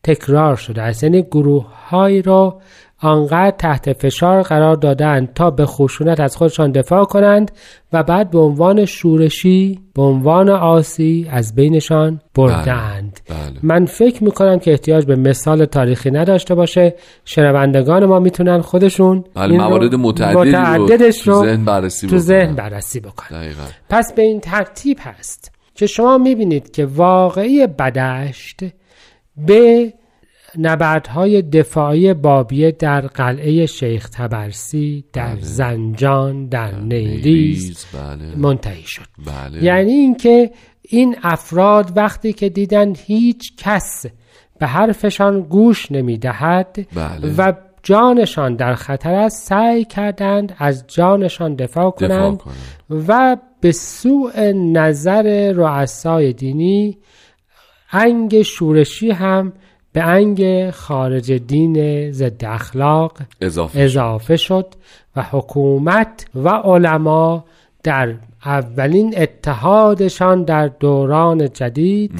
تکرار 0.05 0.57
شده. 0.57 0.83
است 0.83 1.03
یعنی 1.03 1.23
گروه 1.23 1.67
های 1.89 2.23
را 2.23 2.61
آنقدر 3.05 3.57
تحت 3.59 3.93
فشار 3.93 4.43
قرار 4.43 4.77
دادند 4.77 5.35
تا 5.35 5.51
به 5.51 5.67
خشونت 5.67 6.21
از 6.21 6.37
خودشان 6.37 6.73
دفاع 6.73 7.05
کنند 7.05 7.51
و 7.93 8.03
بعد 8.03 8.31
به 8.31 8.39
عنوان 8.39 8.85
شورشی 8.85 9.81
به 9.95 10.03
عنوان 10.03 10.51
آسی 10.51 11.29
از 11.31 11.55
بینشان 11.55 12.21
بردند. 12.35 13.21
بله. 13.29 13.59
من 13.63 13.87
فکر 13.87 14.25
می‌کنم 14.25 14.59
که 14.59 14.71
احتیاج 14.71 15.07
به 15.07 15.17
مثال 15.17 15.65
تاریخی 15.65 16.11
نداشته 16.11 16.55
باشه. 16.55 16.95
شنوندگان 17.25 18.07
ما 18.07 18.19
می‌تونن 18.19 18.61
خودشون 18.61 19.25
بله 19.35 19.57
موارد 19.57 19.95
متعددی 19.95 20.51
رو 20.51 20.59
متعددش 20.59 21.19
تو 21.19 21.45
ذهن 21.45 21.65
بررسی 21.65 22.07
تو 22.07 22.17
بکنن. 22.17 22.21
ذهن 22.21 22.55
بررسی 22.55 23.01
بکنن. 23.01 23.41
دقیقا. 23.41 23.63
پس 23.91 24.13
به 24.13 24.23
این 24.23 24.41
ترتیب 24.41 24.99
هست 25.01 25.53
که 25.75 25.87
شما 25.87 26.19
می‌بینید 26.19 26.71
که 26.71 26.87
واقعی 26.87 27.67
بدشت 27.67 28.61
به 29.37 29.93
نبردهای 30.59 31.43
دفاعی 31.43 32.15
بابیه 32.15 32.71
در 32.71 33.01
قلعه 33.01 33.67
شیخ 33.67 34.09
تبرسی 34.09 35.05
در 35.13 35.37
زنجان 35.41 36.47
در 36.47 36.75
نیریز 36.75 37.25
نیریز، 37.27 37.87
بله. 37.95 38.37
منتهی 38.37 38.83
شد. 38.87 39.07
بله. 39.27 39.65
یعنی 39.65 39.93
اینکه 39.93 40.51
این 40.83 41.17
افراد 41.23 41.97
وقتی 41.97 42.33
که 42.33 42.49
دیدن 42.49 42.95
هیچ 43.07 43.57
کس 43.57 44.07
به 44.59 44.67
حرفشان 44.67 45.41
گوش 45.41 45.93
نمی‌دهد 45.93 46.87
بله. 46.95 47.35
و 47.39 47.53
جانشان 47.83 48.57
در 48.57 48.75
خطر 48.75 49.15
است 49.15 49.49
سعی 49.49 49.85
کردند 49.85 50.55
از 50.59 50.85
جانشان 50.87 51.55
دفاع 51.55 51.91
دفاع 51.91 52.09
کنند 52.09 52.39
کنن 52.39 52.55
و 53.09 53.37
به 53.61 53.73
سوء 53.73 54.53
نظر 54.53 55.53
رؤسای 55.53 56.33
دینی 56.33 56.99
انگ 57.93 58.43
شورشی 58.43 59.11
هم 59.11 59.53
به 59.93 60.03
انگ 60.03 60.71
خارج 60.71 61.33
دین 61.33 62.11
ضد 62.13 62.45
اخلاق 62.45 63.19
اضافه 63.41 63.81
اضافه 63.81 64.37
شد 64.37 64.67
و 65.17 65.23
حکومت 65.23 66.27
و 66.35 66.49
علما 66.49 67.45
در 67.83 68.15
اولین 68.45 69.15
اتحادشان 69.17 70.45
در 70.45 70.69
دوران 70.69 71.53
جدید 71.53 72.13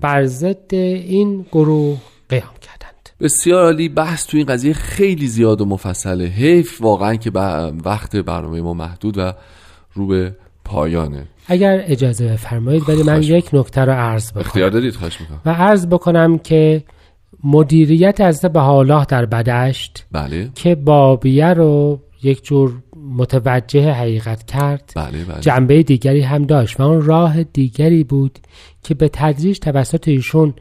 بر 0.00 0.24
ضد 0.24 0.74
این 0.74 1.46
گروه 1.52 1.98
قیام 2.28 2.54
کردند. 2.60 3.08
بسیار 3.20 3.64
عالی. 3.64 3.88
بحث 3.88 4.26
تو 4.26 4.36
این 4.36 4.46
قضیه 4.46 4.72
خیلی 4.72 5.26
زیاد 5.26 5.60
و 5.60 5.64
مفصله. 5.64 6.24
حیف 6.24 6.82
واقعا 6.82 7.14
که 7.14 7.30
وقت 7.84 8.16
برنامه 8.16 8.60
ما 8.60 8.74
محدود 8.74 9.18
و 9.18 9.32
رو 9.94 10.06
به 10.06 10.36
پایانه. 10.64 11.26
اگر 11.50 11.82
اجازه 11.86 12.28
بفرمایید 12.28 12.88
ولی 12.88 13.02
من 13.02 13.22
یک 13.22 13.50
نکته 13.52 13.80
رو 13.80 13.92
عرض 13.92 14.30
بکنم. 14.30 14.42
اختیار 14.42 14.70
دارید؟ 14.70 14.94
خواهش 14.94 15.20
می‌کنم. 15.20 15.40
و 15.44 15.50
عرض 15.50 15.86
بکنم 15.86 16.38
که 16.38 16.84
مدیریت 17.44 18.20
از 18.20 18.40
به 18.40 18.60
حالا 18.60 19.04
در 19.04 19.26
بدشت 19.26 20.06
بله. 20.12 20.50
که 20.54 20.74
بابیه 20.74 21.46
رو 21.46 22.00
یک 22.22 22.44
جور 22.44 22.82
متوجه 23.16 23.92
حقیقت 23.92 24.46
کرد. 24.46 24.92
بله 24.96 25.24
بله. 25.24 25.40
جنبه 25.40 25.82
دیگری 25.82 26.20
هم 26.20 26.44
داشت 26.44 26.80
و 26.80 26.82
اون 26.82 27.02
راه 27.02 27.42
دیگری 27.42 28.04
بود 28.04 28.38
که 28.82 28.94
به 28.94 29.10
تدریج 29.12 29.58
توسط 29.58 30.08
ایشون 30.08 30.54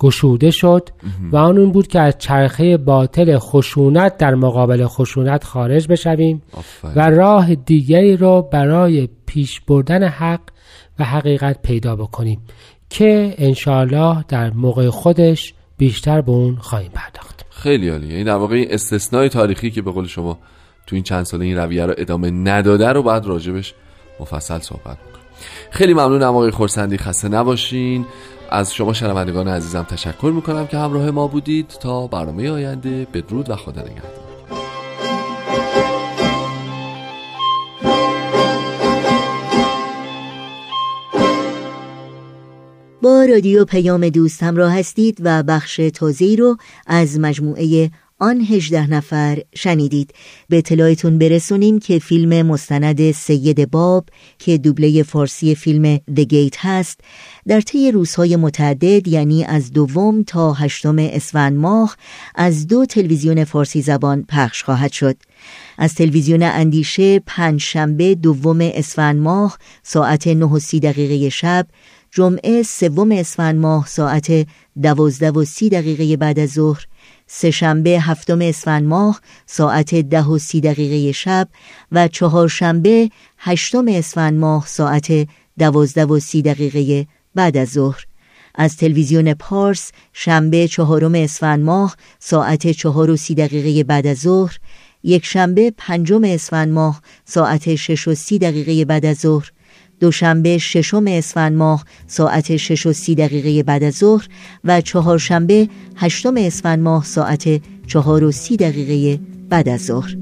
گشوده 0.00 0.50
شد 0.50 0.88
و 1.32 1.36
آن 1.36 1.58
اون 1.58 1.72
بود 1.72 1.86
که 1.86 2.00
از 2.00 2.14
چرخه 2.18 2.76
باطل 2.76 3.38
خشونت 3.38 4.16
در 4.16 4.34
مقابل 4.34 4.86
خشونت 4.86 5.44
خارج 5.44 5.88
بشویم 5.88 6.42
و 6.96 7.10
راه 7.10 7.54
دیگری 7.54 8.16
رو 8.16 8.48
برای 8.52 9.08
پیش 9.26 9.60
بردن 9.60 10.08
حق 10.08 10.40
و 10.98 11.04
حقیقت 11.04 11.62
پیدا 11.62 11.96
بکنیم 11.96 12.40
که 12.90 13.34
انشاالله 13.38 14.24
در 14.28 14.50
موقع 14.50 14.88
خودش 14.88 15.54
بیشتر 15.78 16.20
به 16.20 16.32
اون 16.32 16.56
خواهیم 16.56 16.90
پرداخت. 16.94 17.44
خیلی 17.50 17.88
عالیه. 17.88 18.16
این 18.16 18.26
در 18.26 18.34
واقع 18.34 18.66
استثنای 18.70 19.28
تاریخی 19.28 19.70
که 19.70 19.82
به 19.82 19.90
قول 19.90 20.06
شما 20.06 20.38
تو 20.86 20.96
این 20.96 21.02
چند 21.02 21.24
ساله 21.24 21.44
این 21.44 21.56
رویه 21.56 21.86
رو 21.86 21.94
ادامه 21.98 22.30
نداده 22.30 22.88
رو 22.88 23.02
بعد 23.02 23.26
راجبش 23.26 23.74
مفصل 24.20 24.58
صحبت 24.58 24.98
می‌کنیم. 25.06 25.26
خیلی 25.70 25.94
ممنونم 25.94 26.28
آقای 26.28 26.50
خورسندی. 26.50 26.98
خسته 26.98 27.28
نباشین. 27.28 28.06
از 28.50 28.74
شما 28.74 28.92
شنوندگان 28.92 29.48
عزیزم 29.48 29.82
تشکر 29.82 30.32
می‌کنم 30.34 30.66
که 30.66 30.78
همراه 30.78 31.10
ما 31.10 31.26
بودید 31.26 31.68
تا 31.68 32.06
برنامه 32.06 32.50
آینده. 32.50 33.06
بدرود 33.14 33.50
و 33.50 33.56
خدا 33.56 33.82
نگهدار. 33.82 34.30
با 43.02 43.24
رادیو 43.24 43.64
پیام 43.64 44.08
دوست 44.08 44.42
همراه 44.42 44.78
هستید 44.78 45.18
و 45.20 45.42
بخش 45.42 45.80
تازه 45.94 46.36
رو 46.38 46.56
از 46.86 47.20
مجموعه 47.20 47.90
آن 48.20 48.40
هجده 48.40 48.90
نفر 48.90 49.38
شنیدید. 49.54 50.14
به 50.48 50.58
اطلاعتون 50.58 51.18
برسونیم 51.18 51.78
که 51.78 51.98
فیلم 51.98 52.46
مستند 52.46 53.10
سید 53.10 53.70
باب 53.70 54.08
که 54.38 54.58
دوبله 54.58 55.02
فارسی 55.02 55.54
فیلم 55.54 55.96
The 55.96 56.24
Gate 56.32 56.56
هست 56.58 57.00
در 57.46 57.60
طی 57.60 57.90
روزهای 57.90 58.36
متعدد 58.36 59.08
یعنی 59.08 59.44
از 59.44 59.72
دوم 59.72 60.22
تا 60.22 60.52
هشتم 60.52 60.96
اسفند 60.98 61.58
ماه 61.58 61.96
از 62.34 62.66
دو 62.66 62.86
تلویزیون 62.86 63.44
فارسی 63.44 63.82
زبان 63.82 64.24
پخش 64.28 64.64
خواهد 64.64 64.92
شد. 64.92 65.16
از 65.78 65.94
تلویزیون 65.94 66.42
اندیشه 66.42 67.18
پنج 67.18 67.60
شنبه 67.60 68.14
دوم 68.14 68.58
اسفند 68.60 69.20
ماه 69.20 69.58
ساعت 69.82 70.26
9 70.26 70.44
و 70.44 70.58
سی 70.58 70.80
دقیقه 70.80 71.28
شب 71.28 71.66
جمعه 72.10 72.62
سوم 72.62 73.12
اسفند 73.12 73.58
ماه 73.58 73.86
ساعت 73.86 74.46
دوازده 74.82 75.30
و 75.30 75.44
سی 75.44 75.68
دقیقه 75.68 76.16
بعد 76.16 76.38
از 76.38 76.50
ظهر 76.50 76.86
سهشنبه 77.32 77.90
هفتم 77.90 78.40
اسفند 78.40 78.84
ماه 78.84 79.20
ساعت 79.46 79.94
ده 79.94 80.22
و 80.22 80.38
سی 80.38 80.60
دقیقه 80.60 81.12
شب 81.12 81.48
و 81.92 82.08
چهارشنبه 82.08 83.10
هشتم 83.38 83.84
اسفند 83.88 84.38
ماه 84.38 84.66
ساعت 84.66 85.28
دوازده 85.58 86.04
و 86.04 86.18
سی 86.20 86.42
دقیقه 86.42 87.06
بعد 87.34 87.56
از 87.56 87.68
ظهر. 87.68 88.06
از 88.54 88.76
تلویزیون 88.76 89.34
پارس 89.34 89.92
شنبه 90.12 90.68
چهارم 90.68 91.14
اسفند 91.14 91.64
ماه 91.64 91.96
ساعت 92.18 92.70
چهار 92.70 93.10
و 93.10 93.16
سی 93.16 93.34
دقیقه 93.34 93.84
بعد 93.84 94.06
از 94.06 94.18
ظهر. 94.18 94.58
یک 95.02 95.26
شنبه 95.26 95.72
پنجم 95.76 96.24
اسفند 96.24 96.72
ماه 96.72 97.02
ساعت 97.24 97.74
شش 97.74 98.08
و 98.08 98.14
سی 98.14 98.38
دقیقه 98.38 98.84
بعد 98.84 99.06
از 99.06 99.16
ظهر. 99.16 99.50
دوشنبه 100.00 100.58
ششم 100.58 101.04
اسفند 101.06 101.56
ماه 101.56 101.84
ساعت 102.06 102.56
شش 102.56 102.86
و 102.86 102.92
سی 102.92 103.14
دقیقه 103.14 103.62
بعد 103.62 103.84
از 103.84 103.94
ظهر 103.94 104.28
و 104.64 104.80
چهارشنبه 104.80 105.68
هشتم 105.96 106.34
اسفند 106.36 106.78
ماه 106.78 107.04
ساعت 107.04 107.60
چهار 107.86 108.24
و 108.24 108.32
سی 108.32 108.56
دقیقه 108.56 109.22
بعد 109.48 109.68
از 109.68 109.84
ظهر. 109.84 110.16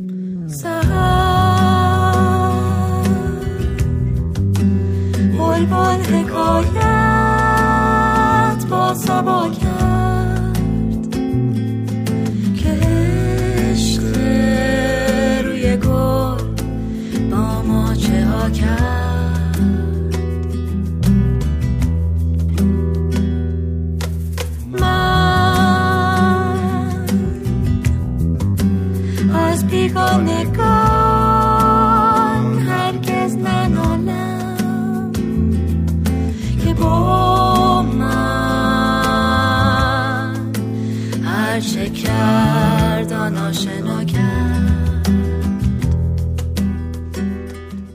با 8.70 8.94
سبا 8.94 9.48
کرد 9.48 9.97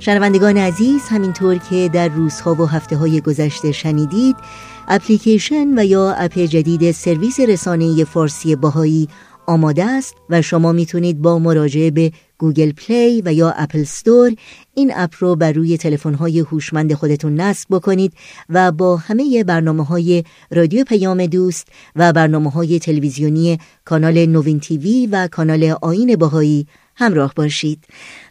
شنوندگان 0.06 0.58
عزیز 0.58 1.02
همینطور 1.10 1.58
که 1.58 1.90
در 1.94 2.08
روزها 2.08 2.54
و 2.54 2.66
هفته 2.66 2.98
های 2.98 3.22
گذشته 3.22 3.72
شنیدید 3.72 4.36
اپلیکیشن 4.88 5.80
و 5.80 5.86
یا 5.86 6.14
اپ 6.14 6.40
جدید 6.40 6.92
سرویس 6.92 7.40
رسانه 7.40 8.04
فارسی 8.04 8.56
بهایی 8.56 9.08
آماده 9.48 9.86
است 9.86 10.16
و 10.30 10.42
شما 10.42 10.72
می‌تونید 10.72 11.22
با 11.22 11.40
مراجعه 11.40 11.92
به 11.92 12.12
Google 12.38 12.72
Play 12.72 13.22
و 13.26 13.34
یا 13.34 13.52
Apple 13.52 13.84
Store 13.84 14.36
این 14.74 14.92
اپ 14.96 15.14
رو 15.20 15.36
بر 15.36 15.52
روی 15.52 15.78
های 16.20 16.40
هوشمند 16.40 16.94
خودتون 16.94 17.42
نصب 17.42 17.68
بکنید 17.72 18.14
و 18.50 18.72
با 18.72 18.98
همه 18.98 19.44
برنامه 19.44 19.86
های 19.86 20.24
رادیو 20.52 20.84
پیام 20.84 21.26
دوست 21.26 21.68
و 21.96 22.14
برنامه 22.14 22.50
های 22.50 22.80
تلویزیونی 22.80 23.60
کانال 23.86 24.26
نوین 24.26 24.60
TV 24.60 25.08
و 25.12 25.28
کانال 25.28 25.76
آیین 25.82 26.16
بهایی 26.16 26.68
همراه 26.96 27.34
باشید. 27.36 27.84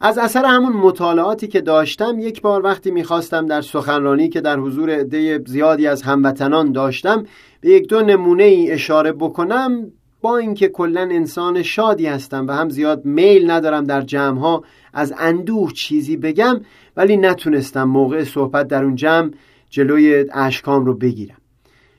از 0.00 0.18
اثر 0.18 0.44
همون 0.44 0.72
مطالعاتی 0.72 1.48
که 1.48 1.60
داشتم 1.60 2.18
یک 2.18 2.42
بار 2.42 2.64
وقتی 2.64 2.90
می‌خواستم 2.90 3.46
در 3.46 3.60
سخنرانی 3.60 4.28
که 4.28 4.40
در 4.40 4.58
حضور 4.58 4.90
عده 4.90 5.42
زیادی 5.46 5.86
از 5.86 6.02
هموطنان 6.02 6.72
داشتم 6.72 7.24
به 7.60 7.70
یک 7.70 7.88
دو 7.88 8.02
نمونه 8.02 8.44
ای 8.44 8.70
اشاره 8.70 9.12
بکنم 9.12 9.92
با 10.20 10.36
اینکه 10.36 10.68
کلا 10.68 11.00
انسان 11.00 11.62
شادی 11.62 12.06
هستم 12.06 12.46
و 12.46 12.52
هم 12.52 12.68
زیاد 12.68 13.04
میل 13.04 13.50
ندارم 13.50 13.84
در 13.84 14.00
جمع 14.00 14.40
ها 14.40 14.64
از 14.92 15.14
اندوه 15.18 15.72
چیزی 15.72 16.16
بگم 16.16 16.60
ولی 16.96 17.16
نتونستم 17.16 17.84
موقع 17.84 18.24
صحبت 18.24 18.68
در 18.68 18.84
اون 18.84 18.96
جمع 18.96 19.30
جلوی 19.70 20.24
اشکام 20.32 20.84
رو 20.84 20.94
بگیرم. 20.94 21.36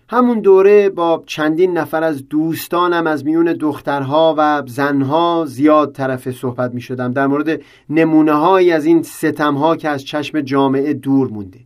همون 0.09 0.39
دوره 0.39 0.89
با 0.89 1.23
چندین 1.25 1.77
نفر 1.77 2.03
از 2.03 2.29
دوستانم 2.29 3.07
از 3.07 3.25
میون 3.25 3.53
دخترها 3.53 4.35
و 4.37 4.63
زنها 4.67 5.45
زیاد 5.47 5.91
طرف 5.91 6.31
صحبت 6.31 6.73
می 6.73 6.81
شدم 6.81 7.13
در 7.13 7.27
مورد 7.27 7.61
نمونه 7.89 8.33
های 8.33 8.71
از 8.71 8.85
این 8.85 9.03
ستم 9.03 9.55
ها 9.55 9.75
که 9.75 9.89
از 9.89 10.05
چشم 10.05 10.41
جامعه 10.41 10.93
دور 10.93 11.27
مونده. 11.27 11.59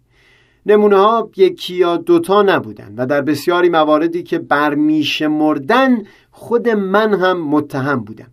نمونه 0.66 0.96
ها 0.96 1.30
یکی 1.38 1.76
یا 1.76 1.98
دوتا 1.98 2.42
نبودن 2.42 2.94
و 2.98 3.06
در 3.06 3.22
بسیاری 3.22 3.70
مواردی 3.70 4.24
که 4.24 4.40
برمیشه 4.40 5.28
مردن 5.28 6.04
خود 6.32 6.70
من 6.70 7.14
هم 7.14 7.42
متهم 7.42 8.00
بودم. 8.00 8.32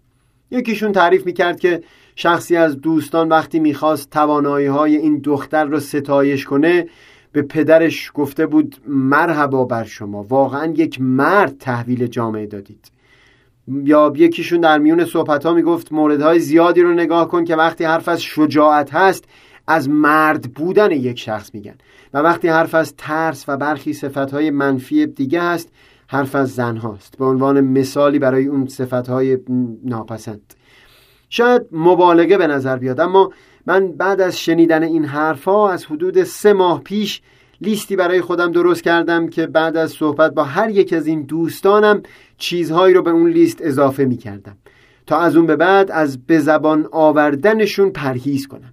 یکیشون 0.51 0.93
تعریف 0.93 1.27
می‌کرد 1.27 1.61
که 1.61 1.83
شخصی 2.17 2.57
از 2.57 2.81
دوستان 2.81 3.29
وقتی 3.29 3.61
می‌خواست 3.61 4.11
توانایی 4.11 4.67
های 4.67 4.97
این 4.97 5.19
دختر 5.19 5.65
رو 5.65 5.81
ستایش 5.81 6.45
کنه 6.45 6.87
به 7.33 7.43
پدرش 7.43 8.11
گفته 8.15 8.47
بود 8.47 8.77
مرحبا 8.87 9.65
بر 9.65 9.85
شما 9.85 10.23
واقعا 10.23 10.67
یک 10.67 11.01
مرد 11.01 11.59
تحویل 11.59 12.07
جامعه 12.07 12.47
دادید. 12.47 12.91
یا 13.69 14.13
یکیشون 14.17 14.61
در 14.61 14.79
میون 14.79 15.05
صحبت 15.05 15.47
ها 15.47 15.55
می‌گفت 15.55 15.93
موردهای 15.93 16.39
زیادی 16.39 16.83
رو 16.83 16.93
نگاه 16.93 17.29
کن 17.29 17.45
که 17.45 17.57
وقتی 17.57 17.85
حرف 17.85 18.09
از 18.09 18.23
شجاعت 18.23 18.95
هست 18.95 19.25
از 19.67 19.89
مرد 19.89 20.43
بودن 20.43 20.91
یک 20.91 21.19
شخص 21.19 21.55
میگن. 21.55 21.75
و 22.15 22.19
وقتی 22.19 22.49
حرف 22.49 22.75
از 22.75 22.95
ترس 22.97 23.45
و 23.49 23.57
برخی 23.57 23.93
صفتهای 23.93 24.51
منفی 24.51 25.07
دیگه 25.07 25.43
هست 25.43 25.73
حرف 26.07 26.35
از 26.35 26.55
زن 26.55 26.77
هاست 26.77 27.19
به 27.19 27.25
عنوان 27.25 27.61
مثالی 27.61 28.19
برای 28.19 28.47
اون 28.47 28.67
صفتهای 28.67 29.39
ناپسند. 29.85 30.55
شاید 31.29 31.63
مبالغه 31.73 32.39
به 32.39 32.47
نظر 32.47 32.77
بیاد 32.77 33.01
اما 33.01 33.33
من 33.69 33.93
بعد 33.93 34.21
از 34.21 34.39
شنیدن 34.39 34.83
این 34.83 35.05
حرفها 35.05 35.71
از 35.71 35.85
حدود 35.85 36.25
سه 36.25 36.53
ماه 36.53 36.83
پیش 36.83 37.23
لیستی 37.61 37.97
برای 37.97 38.21
خودم 38.21 38.53
درست 38.53 38.83
کردم 38.83 39.29
که 39.29 39.47
بعد 39.47 39.77
از 39.77 39.91
صحبت 39.91 40.35
با 40.35 40.45
هر 40.45 40.71
یک 40.71 40.93
از 40.93 41.07
این 41.07 41.23
دوستانم 41.23 42.03
چیزهایی 42.39 42.95
رو 42.95 43.03
به 43.03 43.11
اون 43.11 43.31
لیست 43.31 43.59
اضافه 43.61 44.05
می 44.05 44.17
کردم 44.17 44.57
تا 45.07 45.19
از 45.19 45.37
اون 45.37 45.47
به 45.47 45.57
بعد 45.57 45.91
از 45.91 46.27
به 46.27 46.39
زبان 46.39 46.89
آوردنشون 46.93 47.91
پرهیز 47.91 48.47
کنم. 48.47 48.73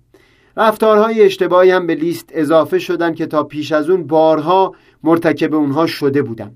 رفتارهای 0.58 1.22
اشتباهی 1.22 1.72
هم 1.72 1.88
به 1.88 1.96
لیست 1.96 2.30
اضافه 2.34 2.80
شدن 2.80 3.14
که 3.14 3.26
تا 3.26 3.44
پیش 3.44 3.72
از 3.72 3.90
اون 3.90 4.08
بارها 4.08 4.76
مرتکب 5.04 5.54
اونها 5.56 5.88
شده 5.88 6.22
بودم. 6.22 6.52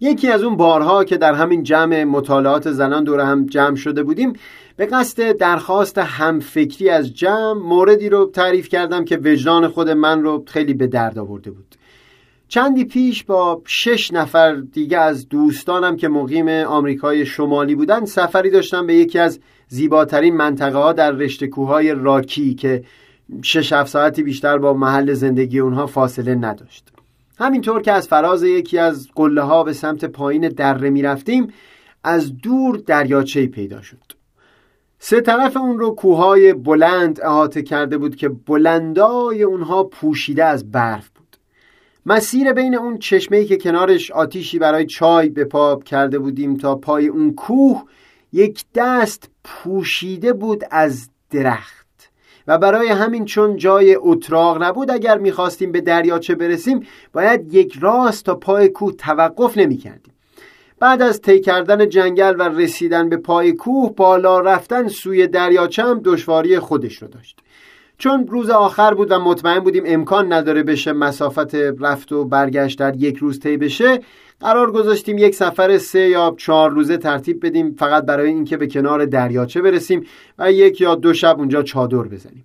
یکی 0.00 0.28
از 0.28 0.42
اون 0.42 0.56
بارها 0.56 1.04
که 1.04 1.16
در 1.16 1.34
همین 1.34 1.62
جمع 1.62 2.04
مطالعات 2.04 2.70
زنان 2.70 3.04
دور 3.04 3.20
هم 3.20 3.46
جمع 3.46 3.76
شده 3.76 4.02
بودیم 4.02 4.32
به 4.78 4.86
قصد 4.86 5.36
درخواست 5.36 5.98
همفکری 5.98 6.88
از 6.90 7.14
جمع 7.14 7.52
موردی 7.52 8.08
رو 8.08 8.30
تعریف 8.34 8.68
کردم 8.68 9.04
که 9.04 9.16
وجدان 9.16 9.68
خود 9.68 9.90
من 9.90 10.22
رو 10.22 10.44
خیلی 10.46 10.74
به 10.74 10.86
درد 10.86 11.18
آورده 11.18 11.50
بود. 11.50 11.74
چندی 12.48 12.84
پیش 12.84 13.24
با 13.24 13.62
شش 13.66 14.12
نفر 14.12 14.54
دیگه 14.54 14.98
از 14.98 15.28
دوستانم 15.28 15.96
که 15.96 16.08
مقیم 16.08 16.48
آمریکای 16.48 17.26
شمالی 17.26 17.74
بودن 17.74 18.04
سفری 18.04 18.50
داشتم 18.50 18.86
به 18.86 18.94
یکی 18.94 19.18
از 19.18 19.40
زیباترین 19.68 20.36
منطقه 20.36 20.78
ها 20.78 20.92
در 20.92 21.10
رشته 21.10 21.46
کوههای 21.46 21.94
راکی 21.94 22.54
که 22.54 22.84
شش 23.42 23.72
هفت 23.72 23.90
ساعتی 23.90 24.22
بیشتر 24.22 24.58
با 24.58 24.74
محل 24.74 25.12
زندگی 25.12 25.58
اونها 25.58 25.86
فاصله 25.86 26.34
نداشت. 26.34 26.88
همینطور 27.38 27.82
که 27.82 27.92
از 27.92 28.08
فراز 28.08 28.42
یکی 28.42 28.78
از 28.78 29.08
قله 29.14 29.42
ها 29.42 29.64
به 29.64 29.72
سمت 29.72 30.04
پایین 30.04 30.48
دره 30.48 30.90
می 30.90 31.02
رفتیم 31.02 31.52
از 32.04 32.36
دور 32.36 32.76
دریاچه 32.76 33.46
پیدا 33.46 33.82
شد. 33.82 34.17
سه 35.00 35.20
طرف 35.20 35.56
اون 35.56 35.78
رو 35.78 35.90
کوههای 35.90 36.52
بلند 36.52 37.20
احاطه 37.20 37.62
کرده 37.62 37.98
بود 37.98 38.16
که 38.16 38.28
بلندای 38.28 39.42
اونها 39.42 39.84
پوشیده 39.84 40.44
از 40.44 40.70
برف 40.72 41.08
بود 41.08 41.36
مسیر 42.06 42.52
بین 42.52 42.74
اون 42.74 42.98
چشمه‌ای 42.98 43.44
که 43.44 43.56
کنارش 43.56 44.10
آتیشی 44.10 44.58
برای 44.58 44.86
چای 44.86 45.28
به 45.28 45.44
پا 45.44 45.76
کرده 45.76 46.18
بودیم 46.18 46.56
تا 46.56 46.74
پای 46.74 47.06
اون 47.06 47.34
کوه 47.34 47.82
یک 48.32 48.64
دست 48.74 49.30
پوشیده 49.44 50.32
بود 50.32 50.64
از 50.70 51.08
درخت 51.30 52.10
و 52.46 52.58
برای 52.58 52.88
همین 52.88 53.24
چون 53.24 53.56
جای 53.56 53.96
اتراق 54.00 54.62
نبود 54.62 54.90
اگر 54.90 55.18
می‌خواستیم 55.18 55.72
به 55.72 55.80
دریاچه 55.80 56.34
برسیم 56.34 56.86
باید 57.12 57.54
یک 57.54 57.78
راست 57.80 58.24
تا 58.24 58.34
پای 58.34 58.68
کوه 58.68 58.92
توقف 58.92 59.58
نمی 59.58 59.76
کردیم. 59.76 60.14
بعد 60.80 61.02
از 61.02 61.20
طی 61.20 61.40
کردن 61.40 61.88
جنگل 61.88 62.34
و 62.38 62.42
رسیدن 62.42 63.08
به 63.08 63.16
پای 63.16 63.52
کوه 63.52 63.94
بالا 63.96 64.40
رفتن 64.40 64.88
سوی 64.88 65.26
دریاچه 65.26 65.82
هم 65.82 66.00
دشواری 66.04 66.58
خودش 66.58 67.02
رو 67.02 67.08
داشت. 67.08 67.38
چون 67.98 68.26
روز 68.26 68.50
آخر 68.50 68.94
بود 68.94 69.10
و 69.10 69.18
مطمئن 69.18 69.58
بودیم 69.58 69.82
امکان 69.86 70.32
نداره 70.32 70.62
بشه 70.62 70.92
مسافت 70.92 71.54
رفت 71.54 72.12
و 72.12 72.24
برگشت 72.24 72.78
در 72.78 72.96
یک 72.96 73.16
روز 73.16 73.40
طی 73.40 73.56
بشه 73.56 74.00
قرار 74.40 74.72
گذاشتیم 74.72 75.18
یک 75.18 75.34
سفر 75.34 75.78
سه 75.78 76.00
یا 76.00 76.34
چهار 76.38 76.70
روزه 76.70 76.96
ترتیب 76.96 77.46
بدیم 77.46 77.74
فقط 77.78 78.04
برای 78.04 78.28
اینکه 78.28 78.56
به 78.56 78.66
کنار 78.66 79.04
دریاچه 79.04 79.62
برسیم 79.62 80.06
و 80.38 80.52
یک 80.52 80.80
یا 80.80 80.94
دو 80.94 81.14
شب 81.14 81.38
اونجا 81.38 81.62
چادر 81.62 82.02
بزنیم. 82.02 82.44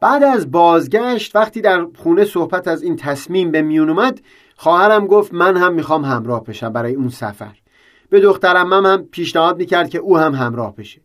بعد 0.00 0.22
از 0.22 0.50
بازگشت 0.50 1.36
وقتی 1.36 1.60
در 1.60 1.86
خونه 1.96 2.24
صحبت 2.24 2.68
از 2.68 2.82
این 2.82 2.96
تصمیم 2.96 3.50
به 3.50 3.62
میون 3.62 3.88
اومد 3.90 4.20
خواهرم 4.62 5.06
گفت 5.06 5.34
من 5.34 5.56
هم 5.56 5.74
می‌خوام 5.74 6.04
همراه 6.04 6.44
بشم 6.44 6.72
برای 6.72 6.94
اون 6.94 7.08
سفر. 7.08 7.58
به 8.10 8.20
دخترم 8.20 8.72
هم, 8.72 8.86
هم 8.86 9.02
پیشنهاد 9.02 9.58
می‌کرد 9.58 9.88
که 9.90 9.98
او 9.98 10.18
هم 10.18 10.34
همراه 10.34 10.76
بشه. 10.76 11.00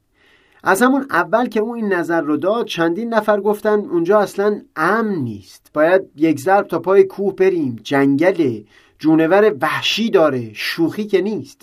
از 0.64 0.82
همون 0.82 1.06
اول 1.10 1.46
که 1.46 1.60
او 1.60 1.76
این 1.76 1.94
نظر 1.94 2.22
رو 2.22 2.38
داد 2.38 2.66
چندین 2.66 3.14
نفر 3.14 3.40
گفتن 3.42 3.80
اونجا 3.80 4.20
اصلا 4.20 4.62
امن 4.76 5.16
نیست. 5.16 5.72
باید 5.74 6.02
یک 6.16 6.40
ضرب 6.40 6.68
تا 6.68 6.80
پای 6.80 7.04
کوه 7.04 7.36
بریم. 7.36 7.80
جنگله 7.84 8.64
جونور 9.00 9.56
وحشی 9.62 10.10
داره. 10.10 10.54
شوخی 10.54 11.06
که 11.06 11.22
نیست. 11.22 11.62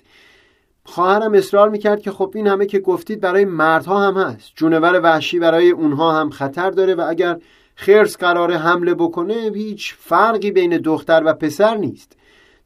خواهرم 0.85 1.35
اصرار 1.35 1.69
می‌کرد 1.69 2.01
که 2.01 2.11
خب 2.11 2.33
این 2.35 2.47
همه 2.47 2.67
که 2.67 2.79
گفتید 2.79 3.21
برای 3.21 3.45
مردها 3.45 4.07
هم 4.07 4.17
هست. 4.17 4.53
جونور 4.57 5.01
وحشی 5.01 5.39
برای 5.39 5.71
اونها 5.71 6.21
هم 6.21 6.31
خطر 6.31 6.71
داره 6.71 6.95
و 6.95 7.07
اگر 7.09 7.39
خرس 7.75 8.17
قرار 8.17 8.53
حمله 8.53 8.95
بکنه 8.95 9.35
هیچ 9.55 9.95
فرقی 9.99 10.51
بین 10.51 10.77
دختر 10.77 11.23
و 11.27 11.33
پسر 11.33 11.77
نیست. 11.77 12.17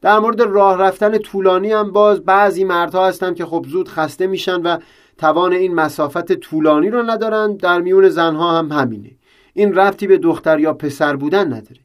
در 0.01 0.19
مورد 0.19 0.41
راه 0.41 0.77
رفتن 0.77 1.17
طولانی 1.17 1.71
هم 1.71 1.91
باز 1.91 2.19
بعضی 2.19 2.63
مردها 2.63 3.07
هستن 3.07 3.33
که 3.33 3.45
خب 3.45 3.65
زود 3.69 3.89
خسته 3.89 4.27
میشن 4.27 4.61
و 4.61 4.77
توان 5.17 5.53
این 5.53 5.75
مسافت 5.75 6.33
طولانی 6.33 6.89
رو 6.89 7.03
ندارن. 7.03 7.55
در 7.55 7.81
میون 7.81 8.09
زنها 8.09 8.57
هم 8.57 8.71
همینه. 8.71 9.11
این 9.53 9.75
ربطی 9.75 10.07
به 10.07 10.17
دختر 10.17 10.59
یا 10.59 10.73
پسر 10.73 11.15
بودن 11.15 11.47
نداره. 11.47 11.81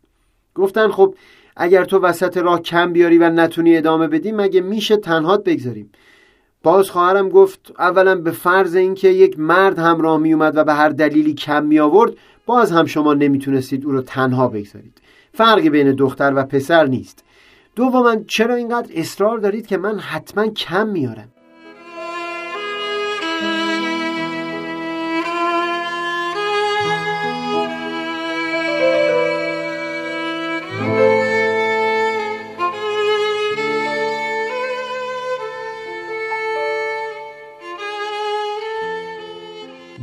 گفتن 0.54 0.90
خب 0.90 1.14
اگر 1.56 1.84
تو 1.84 1.98
وسط 1.98 2.36
راه 2.36 2.62
کم 2.62 2.92
بیاری 2.92 3.18
و 3.18 3.30
نتونی 3.30 3.76
ادامه 3.76 4.08
بدی 4.08 4.32
مگه 4.32 4.60
میشه 4.60 4.96
تنهات 4.96 5.44
بگذاریم؟ 5.44 5.90
باز 6.62 6.90
خواهرم 6.90 7.28
گفت 7.28 7.72
اولا 7.78 8.14
به 8.14 8.30
فرض 8.30 8.74
اینکه 8.74 9.08
یک 9.08 9.38
مرد 9.38 9.78
همراه 9.78 10.18
می 10.18 10.32
اومد 10.32 10.56
و 10.56 10.64
به 10.64 10.74
هر 10.74 10.88
دلیلی 10.88 11.34
کم 11.34 11.64
می 11.64 11.78
آورد 11.78 12.12
باز 12.46 12.72
هم 12.72 12.86
شما 12.86 13.14
نمی‌تونستید 13.14 13.84
او 13.84 13.92
رو 13.92 14.02
تنها 14.02 14.48
بگذارید. 14.48 15.00
فرقی 15.32 15.70
بین 15.70 15.92
دختر 15.92 16.32
و 16.36 16.42
پسر 16.42 16.86
نیست. 16.86 17.24
دوما 17.76 18.16
چرا 18.26 18.54
اینقدر 18.54 18.92
اصرار 18.94 19.38
دارید 19.38 19.66
که 19.66 19.76
من 19.76 19.98
حتما 19.98 20.46
کم 20.46 20.88
میارم؟ 20.88 21.28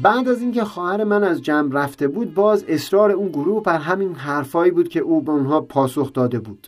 بعد 0.01 0.29
از 0.29 0.41
اینکه 0.41 0.63
خواهر 0.63 1.03
من 1.03 1.23
از 1.23 1.41
جمع 1.41 1.73
رفته 1.73 2.07
بود 2.07 2.33
باز 2.33 2.65
اصرار 2.67 3.11
اون 3.11 3.29
گروه 3.29 3.63
بر 3.63 3.77
همین 3.77 4.15
حرفایی 4.15 4.71
بود 4.71 4.89
که 4.89 4.99
او 4.99 5.21
به 5.21 5.31
اونها 5.31 5.61
پاسخ 5.61 6.13
داده 6.13 6.39
بود. 6.39 6.67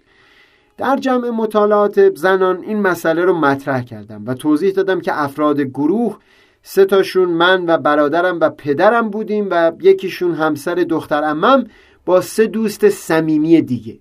در 0.77 0.97
جمع 0.97 1.29
مطالعات 1.29 2.15
زنان 2.15 2.61
این 2.61 2.81
مسئله 2.81 3.25
رو 3.25 3.33
مطرح 3.33 3.83
کردم 3.83 4.23
و 4.25 4.33
توضیح 4.33 4.71
دادم 4.71 5.01
که 5.01 5.21
افراد 5.21 5.61
گروه 5.61 6.17
سه 6.61 6.85
تاشون 6.85 7.29
من 7.29 7.65
و 7.65 7.77
برادرم 7.77 8.39
و 8.39 8.49
پدرم 8.49 9.09
بودیم 9.09 9.47
و 9.51 9.71
یکیشون 9.81 10.33
همسر 10.33 10.75
دختر 10.75 11.23
امم 11.23 11.63
با 12.05 12.21
سه 12.21 12.47
دوست 12.47 12.89
صمیمی 12.89 13.61
دیگه. 13.61 13.99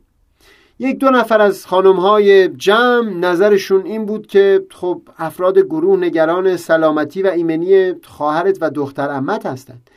یک 0.83 0.99
دو 0.99 1.11
نفر 1.11 1.41
از 1.41 1.67
خانم 1.67 1.97
های 1.97 2.49
جمع 2.49 3.11
نظرشون 3.11 3.87
این 3.87 4.07
بود 4.07 4.27
که 4.27 4.67
خب 4.71 5.03
افراد 5.19 5.59
گروه 5.59 5.99
نگران 5.99 6.57
سلامتی 6.57 7.23
و 7.23 7.27
ایمنی 7.27 7.93
خواهرت 8.05 8.59
و 8.61 8.71
دختر 8.71 9.11
امت 9.11 9.47
هستند. 9.47 9.91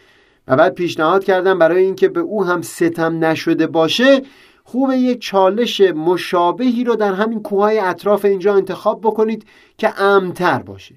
و 0.48 0.56
بعد 0.56 0.74
پیشنهاد 0.74 1.24
کردم 1.24 1.60
برای 1.60 1.84
اینکه 1.84 2.08
به 2.08 2.20
او 2.20 2.46
هم 2.46 2.62
ستم 2.62 3.26
نشده 3.26 3.68
باشه 3.68 4.22
خوب 4.64 4.92
یک 4.92 5.22
چالش 5.22 5.82
مشابهی 5.82 6.84
رو 6.84 6.96
در 6.96 7.14
همین 7.14 7.42
کوههای 7.42 7.80
اطراف 7.80 8.26
اینجا 8.26 8.56
انتخاب 8.56 9.02
بکنید 9.02 9.46
که 9.78 10.02
امتر 10.02 10.60
باشه. 10.60 10.96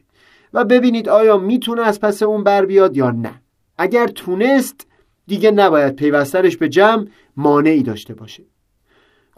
و 0.55 0.65
ببینید 0.65 1.09
آیا 1.09 1.37
می‌تونه 1.37 1.83
از 1.83 2.01
پس 2.01 2.23
اون 2.23 2.45
بر 2.45 2.65
بیاد 2.65 2.97
یا 2.97 3.11
نه. 3.11 3.43
اگر 3.79 4.07
تونست 4.07 4.87
دیگه 5.27 5.51
نباید 5.51 5.97
پیوسترش 5.97 6.57
به 6.57 6.69
جمع 6.69 7.07
مانعی 7.37 7.83
داشته 7.83 8.15
باشه. 8.15 8.43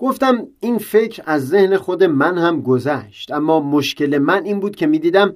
گفتم 0.01 0.47
این 0.61 0.79
فکر 0.79 1.23
از 1.27 1.49
ذهن 1.49 1.77
خود 1.77 2.05
من 2.05 2.39
هم 2.39 2.61
گذشت 2.61 3.33
اما 3.33 3.61
مشکل 3.61 4.19
من 4.19 4.45
این 4.45 4.61
بود 4.61 4.77
که 4.77 4.87
می‌دیدم 4.87 5.35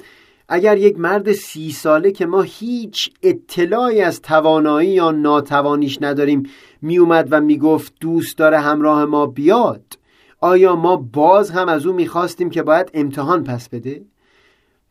اگر 0.49 0.79
یک 0.79 0.99
مرد 0.99 1.33
سی 1.33 1.73
ساله 1.73 2.13
که 2.13 2.27
ما 2.27 2.43
هیچ 2.43 3.11
اطلاعی 3.23 4.01
از 4.01 4.23
توانایی 4.23 4.89
یا 4.89 5.11
ناتوانیش 5.11 5.99
نداریم 6.01 6.43
میومد 6.83 7.29
و 7.31 7.41
می‌گفت 7.41 7.95
دوست 8.01 8.39
داره 8.39 8.59
همراه 8.59 9.05
ما 9.05 9.27
بیاد 9.27 9.99
آیا 10.41 10.77
ما 10.77 10.97
باز 10.97 11.51
هم 11.51 11.69
از 11.69 11.87
او 11.87 11.93
می‌خواستیم 11.93 12.51
که 12.51 12.63
باید 12.63 12.91
امتحان 12.95 13.45
پس 13.45 13.69
بده؟ 13.69 14.05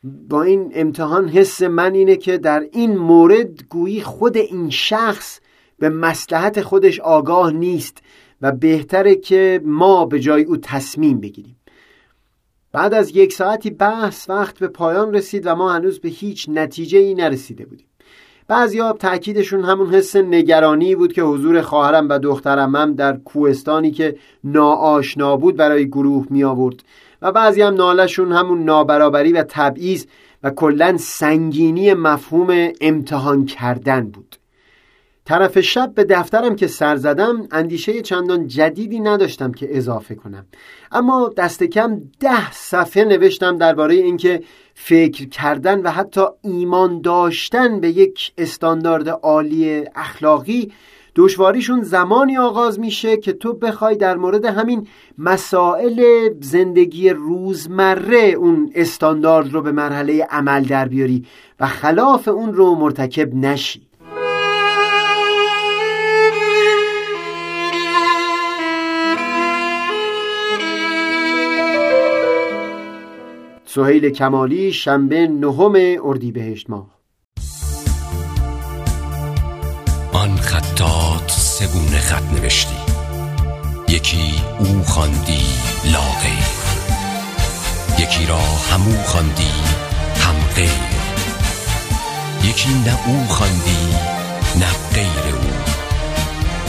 با 0.04 0.44
این 0.44 0.72
امتحان 0.76 1.30
حس 1.30 1.62
من 1.62 1.94
اینه 1.94 2.16
که 2.16 2.38
در 2.38 2.60
این 2.72 2.98
مورد 2.98 3.64
گویی 3.70 4.02
خود 4.02 4.38
این 4.38 4.70
شخص 4.70 5.40
به 5.80 5.90
مسلحت 5.90 6.62
خودش 6.62 7.00
آگاه 7.00 7.52
نیست 7.52 7.98
و 8.44 8.52
بهتره 8.52 9.16
که 9.16 9.62
ما 9.66 10.06
به 10.06 10.20
جای 10.20 10.44
او 10.44 10.58
تصمیم 10.58 11.20
بگیریم. 11.20 11.56
بعد 12.72 12.94
از 12.94 13.16
یک 13.16 13.34
ساعتی 13.34 13.70
بحث 13.70 14.30
وقت 14.30 14.60
به 14.60 14.68
پایان 14.68 15.14
رسید 15.14 15.48
و 15.48 15.56
ما 15.56 15.74
هنوز 15.74 16.00
به 16.00 16.10
هیچ 16.10 16.50
نتیجه 16.50 17.00
ای 17.00 17.16
نرسیده 17.16 17.66
بودیم. 17.66 17.88
بعضی 18.48 18.82
تاکیدشون 19.00 19.64
همون 19.64 19.94
حس 19.94 20.16
نگرانی 20.16 20.96
بود 20.96 21.14
که 21.14 21.22
حضور 21.22 21.62
خواهرم 21.62 22.10
و 22.10 22.20
دخترم 22.20 22.76
هم 22.76 22.94
در 22.94 23.18
کوهستانی 23.18 23.92
که 23.92 24.16
ناآشنا 24.44 25.38
بود 25.38 25.56
برای 25.56 25.88
گروه 25.88 26.28
می 26.30 26.44
آورد 26.44 26.84
و 27.22 27.32
بعضی 27.32 27.62
هم 27.62 27.74
نالشون 27.74 28.32
همون 28.32 28.64
نابرابری 28.64 29.34
و 29.34 29.44
تبعیض 29.50 30.06
و 30.44 30.50
کلا 30.50 30.98
سنگینی 30.98 31.94
مفهوم 31.94 32.72
امتحان 32.82 33.46
کردن 33.46 34.08
بود. 34.08 34.36
طرف 35.26 35.60
شب 35.60 35.94
به 35.96 36.04
دفترم 36.04 36.56
که 36.56 36.68
سر 36.68 36.96
زدم 36.96 37.48
اندیشه 37.52 38.02
چندان 38.02 38.48
جدیدی 38.48 39.00
نداشتم 39.00 39.52
که 39.52 39.78
اضافه 39.78 40.16
کنم. 40.16 40.46
اما 40.92 41.32
دست 41.38 41.64
کم 41.64 42.02
ده 42.20 42.52
صفحه 42.52 43.04
نوشتم 43.04 43.58
درباره 43.58 43.96
اینکه 43.96 44.44
فکر 44.74 45.30
کردن 45.30 45.82
و 45.82 45.90
حتی 45.90 46.22
ایمان 46.42 47.02
داشتن 47.02 47.80
به 47.80 47.90
یک 47.90 48.34
استاندارد 48.38 49.10
عالی 49.10 49.84
اخلاقی 49.96 50.72
دشواریشون 51.16 51.82
زمانی 51.82 52.38
آغاز 52.38 52.80
میشه 52.80 53.18
که 53.18 53.34
تو 53.34 53.54
بخوای 53.54 53.96
در 53.96 54.18
مورد 54.18 54.46
همین 54.46 54.88
مسائل 55.18 56.30
زندگی 56.42 57.10
روزمره 57.10 58.18
اون 58.18 58.72
استاندارد 58.76 59.54
رو 59.54 59.62
به 59.62 59.72
مرحله 59.72 60.28
عمل 60.30 60.64
در 60.64 60.88
بیاری 60.88 61.26
و 61.60 61.68
خلاف 61.68 62.28
اون 62.28 62.54
رو 62.54 62.76
مرتکب 62.76 63.36
نشی. 63.36 63.88
سهیل 73.76 74.10
کمالی 74.10 74.74
شنبه 74.74 75.28
نهم 75.28 75.74
اردیبهشت 76.04 76.70
ماه. 76.70 76.88
آن 80.14 80.36
خطات 80.36 81.32
سگونه 81.32 82.00
خط 82.00 82.24
نوشتی. 82.34 82.76
یکی 83.90 84.34
او 84.60 84.84
خواندی 84.84 85.46
لاغی 85.94 86.40
یکی 88.00 88.26
را 88.26 88.40
همو 88.72 88.98
خواندی 89.04 89.54
هم 90.16 90.36
غیر. 90.56 90.94
یکی 92.50 92.70
نه 92.70 93.08
او 93.08 93.26
خواندی 93.28 93.88
نه 94.60 94.94
غیر 94.94 95.36
او. 95.36 95.50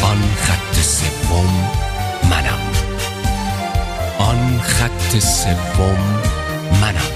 آن 0.06 0.22
خط 0.36 0.74
سوم 0.74 1.70
منم. 2.30 2.60
آن 4.18 4.60
خط 4.60 5.18
سوم 5.18 6.43
منم. 6.84 7.10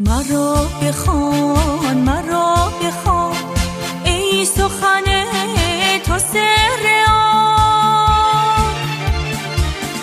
مرا 0.00 0.66
بخوان 0.82 1.96
مرا 1.96 2.72
بخوان. 2.82 3.36
ای 4.04 4.44
سخن 4.44 5.04
تو 6.06 6.18
سر 6.18 6.84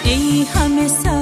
ای 0.04 0.46
همه 0.56 0.88
سهل 0.88 1.21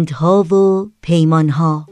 پندها 0.00 0.42
و 0.42 0.86
پیمانها 1.02 1.88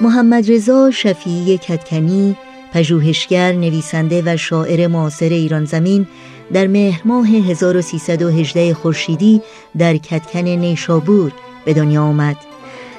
محمد 0.00 0.50
رضا 0.50 0.90
شفیعی 0.90 1.58
کتکنی 1.58 2.36
پژوهشگر، 2.72 3.52
نویسنده 3.52 4.22
و 4.26 4.36
شاعر 4.36 4.86
معاصر 4.86 5.28
ایران 5.28 5.64
زمین 5.64 6.06
در 6.52 6.66
مهر 6.66 7.02
ماه 7.04 7.28
1318 7.28 8.74
خورشیدی 8.74 9.42
در 9.78 9.96
کتکن 9.96 10.48
نیشابور 10.48 11.32
به 11.64 11.74
دنیا 11.74 12.02
آمد. 12.02 12.36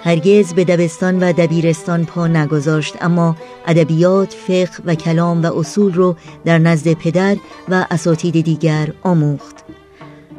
هرگز 0.04 0.54
به 0.54 0.64
دبستان 0.64 1.20
و 1.20 1.34
دبیرستان 1.34 2.06
پا 2.06 2.28
نگذاشت 2.28 2.96
اما 3.02 3.36
ادبیات، 3.68 4.34
فقه 4.34 4.84
و 4.86 4.96
کلام 4.96 5.42
و 5.44 5.60
اصول 5.60 5.94
رو 5.94 6.16
در 6.46 6.58
نزد 6.58 6.94
پدر 6.94 7.38
و 7.70 7.86
اساتید 7.92 8.44
دیگر 8.44 8.94
آموخت. 9.04 9.56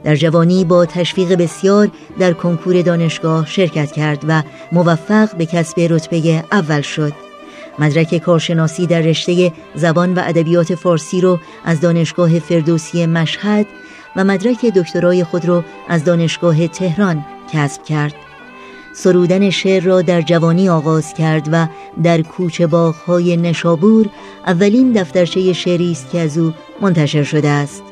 در 0.05 0.17
جوانی 0.17 0.65
با 0.65 0.87
تشویق 0.87 1.35
بسیار 1.35 1.91
در 2.19 2.33
کنکور 2.33 2.83
دانشگاه 2.83 3.47
شرکت 3.47 3.93
کرد 3.93 4.25
و 4.29 4.43
موفق 4.73 5.37
به 5.37 5.47
کسب 5.47 5.81
رتبه 5.81 6.45
اول 6.53 6.81
شد. 6.81 7.13
مدرک 7.79 8.19
کارشناسی 8.19 8.87
در 8.87 9.01
رشته 9.01 9.53
زبان 9.75 10.15
و 10.15 10.23
ادبیات 10.25 10.75
فارسی 10.75 11.21
رو 11.21 11.39
از 11.65 11.81
دانشگاه 11.81 12.39
فردوسی 12.39 13.07
مشهد 13.07 13.67
و 14.17 14.25
مدرک 14.25 14.65
دکترای 14.67 15.25
خود 15.25 15.45
را 15.45 15.65
از 15.89 16.05
دانشگاه 16.05 16.69
تهران 16.69 17.25
کسب 17.53 17.85
کرد. 17.85 18.30
سرودن 18.93 19.51
شعر 19.51 19.83
را 19.83 20.03
در 20.03 20.23
جوانی 20.23 20.69
آغاز 20.69 21.15
کرد 21.15 21.49
و 21.53 21.67
در 22.03 22.23
کوچه 22.23 22.67
باغهای 22.67 23.37
نشابور 23.37 24.07
اولین 24.47 24.93
دفترچه 24.93 25.53
شعری 25.53 25.93
است 25.93 26.11
که 26.11 26.21
از 26.21 26.39
او 26.39 26.53
منتشر 26.81 27.23
شده 27.23 27.49
است. 27.49 27.83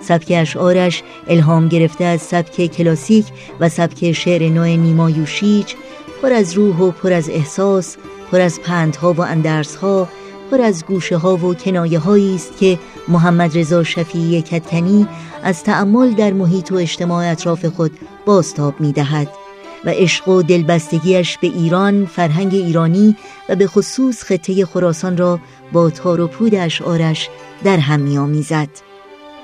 سبک 0.00 0.26
اشعارش 0.36 1.02
الهام 1.28 1.68
گرفته 1.68 2.04
از 2.04 2.20
سبک 2.20 2.66
کلاسیک 2.66 3.26
و 3.60 3.68
سبک 3.68 4.12
شعر 4.12 4.48
نو 4.48 4.64
نیما 4.64 5.10
یوشیج 5.10 5.74
پر 6.22 6.32
از 6.32 6.52
روح 6.52 6.78
و 6.78 6.90
پر 6.90 7.12
از 7.12 7.30
احساس 7.30 7.96
پر 8.30 8.40
از 8.40 8.60
پندها 8.60 9.12
و 9.12 9.20
اندرسها 9.20 10.08
پر 10.50 10.60
از 10.60 10.84
گوشه 10.86 11.16
ها 11.16 11.36
و 11.36 11.54
کنایه 11.54 11.98
هایی 11.98 12.34
است 12.34 12.56
که 12.58 12.78
محمد 13.08 13.58
رضا 13.58 13.84
شفیعی 13.84 14.42
کتکنی 14.42 15.08
از 15.42 15.64
تأمل 15.64 16.10
در 16.10 16.32
محیط 16.32 16.72
و 16.72 16.74
اجتماع 16.74 17.30
اطراف 17.30 17.64
خود 17.64 17.92
بازتاب 18.26 18.80
می 18.80 18.92
دهد 18.92 19.41
و 19.84 19.90
عشق 19.90 20.28
و 20.28 20.42
دلبستگیش 20.42 21.38
به 21.38 21.46
ایران، 21.46 22.06
فرهنگ 22.06 22.54
ایرانی 22.54 23.16
و 23.48 23.56
به 23.56 23.66
خصوص 23.66 24.22
خطه 24.22 24.64
خراسان 24.64 25.16
را 25.16 25.38
با 25.72 25.90
تار 25.90 26.20
و 26.20 26.26
پود 26.26 26.54
اشعارش 26.54 27.28
در 27.64 27.76
هم 27.76 28.00
می 28.00 28.18
آمیزد. 28.18 28.68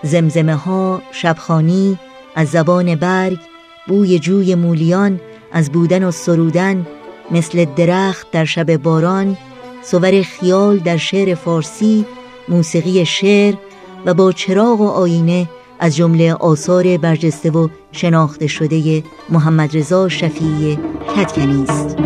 زمزمه 0.03 0.55
ها، 0.55 1.03
شبخانی، 1.13 1.99
از 2.35 2.49
زبان 2.49 2.95
برگ، 2.95 3.39
بوی 3.89 4.19
جوی 4.19 4.55
مولیان، 4.55 5.21
از 5.53 5.73
بودن 5.73 6.05
و 6.05 6.11
سرودن، 6.11 6.87
مثل 7.31 7.65
درخت 7.65 8.31
در 8.31 8.45
شب 8.45 8.77
باران، 8.77 9.37
صور 9.83 10.23
خیال 10.23 10.79
در 10.79 10.97
شعر 10.97 11.35
فارسی، 11.35 12.05
موسیقی 12.49 13.07
شعر 13.07 13.55
و 14.07 14.15
با 14.15 14.33
چراغ 14.33 14.81
و 14.81 14.89
آینه 14.89 15.49
از 15.79 15.97
جمله 15.97 16.35
آثار 16.35 16.97
برجسته 16.97 17.51
و 17.51 17.69
شناخته 17.93 18.47
شده 18.47 19.03
محمد 19.29 19.77
رضا 19.77 20.09
شفیعی 20.09 20.79
کتکنی 21.17 21.65
است. 21.69 21.97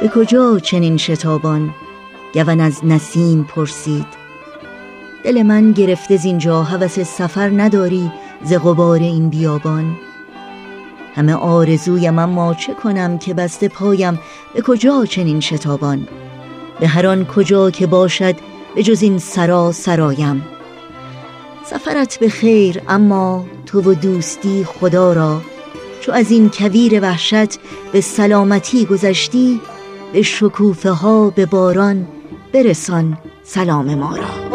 به 0.00 0.08
کجا 0.08 0.58
چنین 0.58 0.96
شتابان؟ 0.96 1.74
گون 2.34 2.60
از 2.60 2.84
نسیم 2.84 3.44
پرسید. 3.44 4.06
دل 5.24 5.42
من 5.42 5.72
گرفته 5.72 6.16
زینجا 6.16 6.62
هوس 6.62 7.00
سفر 7.00 7.48
نداری 7.48 8.10
ز 8.44 8.52
غبار 8.52 8.98
این 8.98 9.28
بیابان؟ 9.28 9.96
همه 11.20 11.34
آرزویم 11.34 12.18
اما 12.18 12.54
چه 12.54 12.74
کنم 12.74 13.18
که 13.18 13.34
بسته 13.34 13.68
پایم؟ 13.68 14.18
به 14.54 14.62
کجا 14.62 15.04
چنین 15.04 15.40
شتابان؟ 15.40 16.08
به 16.80 16.88
هر 16.88 17.06
آن 17.06 17.24
کجا 17.24 17.70
که 17.70 17.86
باشد 17.86 18.34
به 18.74 18.82
جز 18.82 19.02
این 19.02 19.18
سرا 19.18 19.72
سرایم. 19.72 20.44
سفرت 21.64 22.18
به 22.18 22.28
خیر 22.28 22.82
اما 22.88 23.44
تو 23.66 23.80
و 23.80 23.94
دوستی 23.94 24.64
خدا 24.64 25.12
را. 25.12 25.40
چو 26.00 26.12
از 26.12 26.30
این 26.30 26.50
کویر 26.50 27.00
وحشت 27.02 27.58
به 27.92 28.00
سلامتی 28.00 28.84
گذشتی 28.84 29.60
به 30.12 30.22
شکوفه 30.22 30.90
ها 30.90 31.30
به 31.30 31.46
باران 31.46 32.08
برسان 32.52 33.18
سلام 33.42 33.94
ما 33.94 34.16
را. 34.16 34.49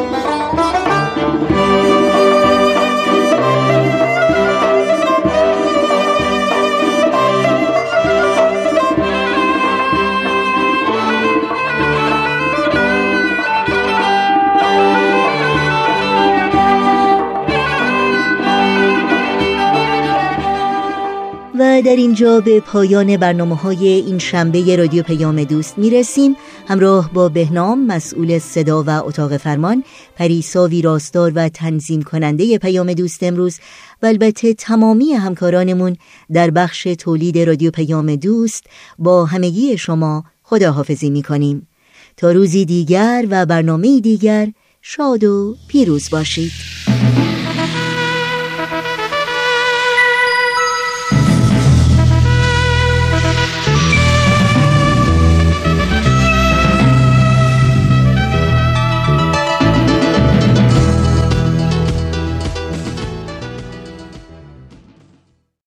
در 21.82 21.96
اینجا 21.96 22.40
به 22.40 22.60
پایان 22.60 23.18
برنامه 23.18 23.56
های 23.56 23.88
این 23.88 24.18
شنبه 24.18 24.76
رادیو 24.76 25.04
پیام 25.04 25.44
دوست 25.44 25.78
می 25.78 25.90
رسیم 25.90 26.36
همراه 26.68 27.14
با 27.14 27.30
بهنام 27.30 27.86
مسئول 27.86 28.40
صدا 28.40 28.84
و 28.84 28.90
اتاق 28.90 29.38
فرمان 29.38 29.84
پریسا 30.16 30.68
ویراستار 30.68 31.32
و 31.36 31.50
تنظیم 31.50 32.02
کننده 32.02 32.58
پیام 32.58 32.94
دوست 32.94 33.24
امروز 33.24 33.60
و 34.02 34.06
البته 34.06 34.54
تمامی 34.54 35.14
همکارانمون 35.14 35.96
در 36.34 36.52
بخش 36.52 36.84
تولید 36.84 37.38
رادیو 37.38 37.72
پیام 37.72 38.16
دوست 38.16 38.64
با 39.00 39.26
همگی 39.26 39.78
شما 39.78 40.24
خداحافظی 40.44 41.10
می 41.10 41.24
کنیم 41.24 41.68
تا 42.18 42.32
روزی 42.32 42.66
دیگر 42.66 43.26
و 43.30 43.46
برنامه 43.46 44.00
دیگر 44.00 44.48
شاد 44.82 45.24
و 45.24 45.56
پیروز 45.68 46.10
باشید. 46.10 46.52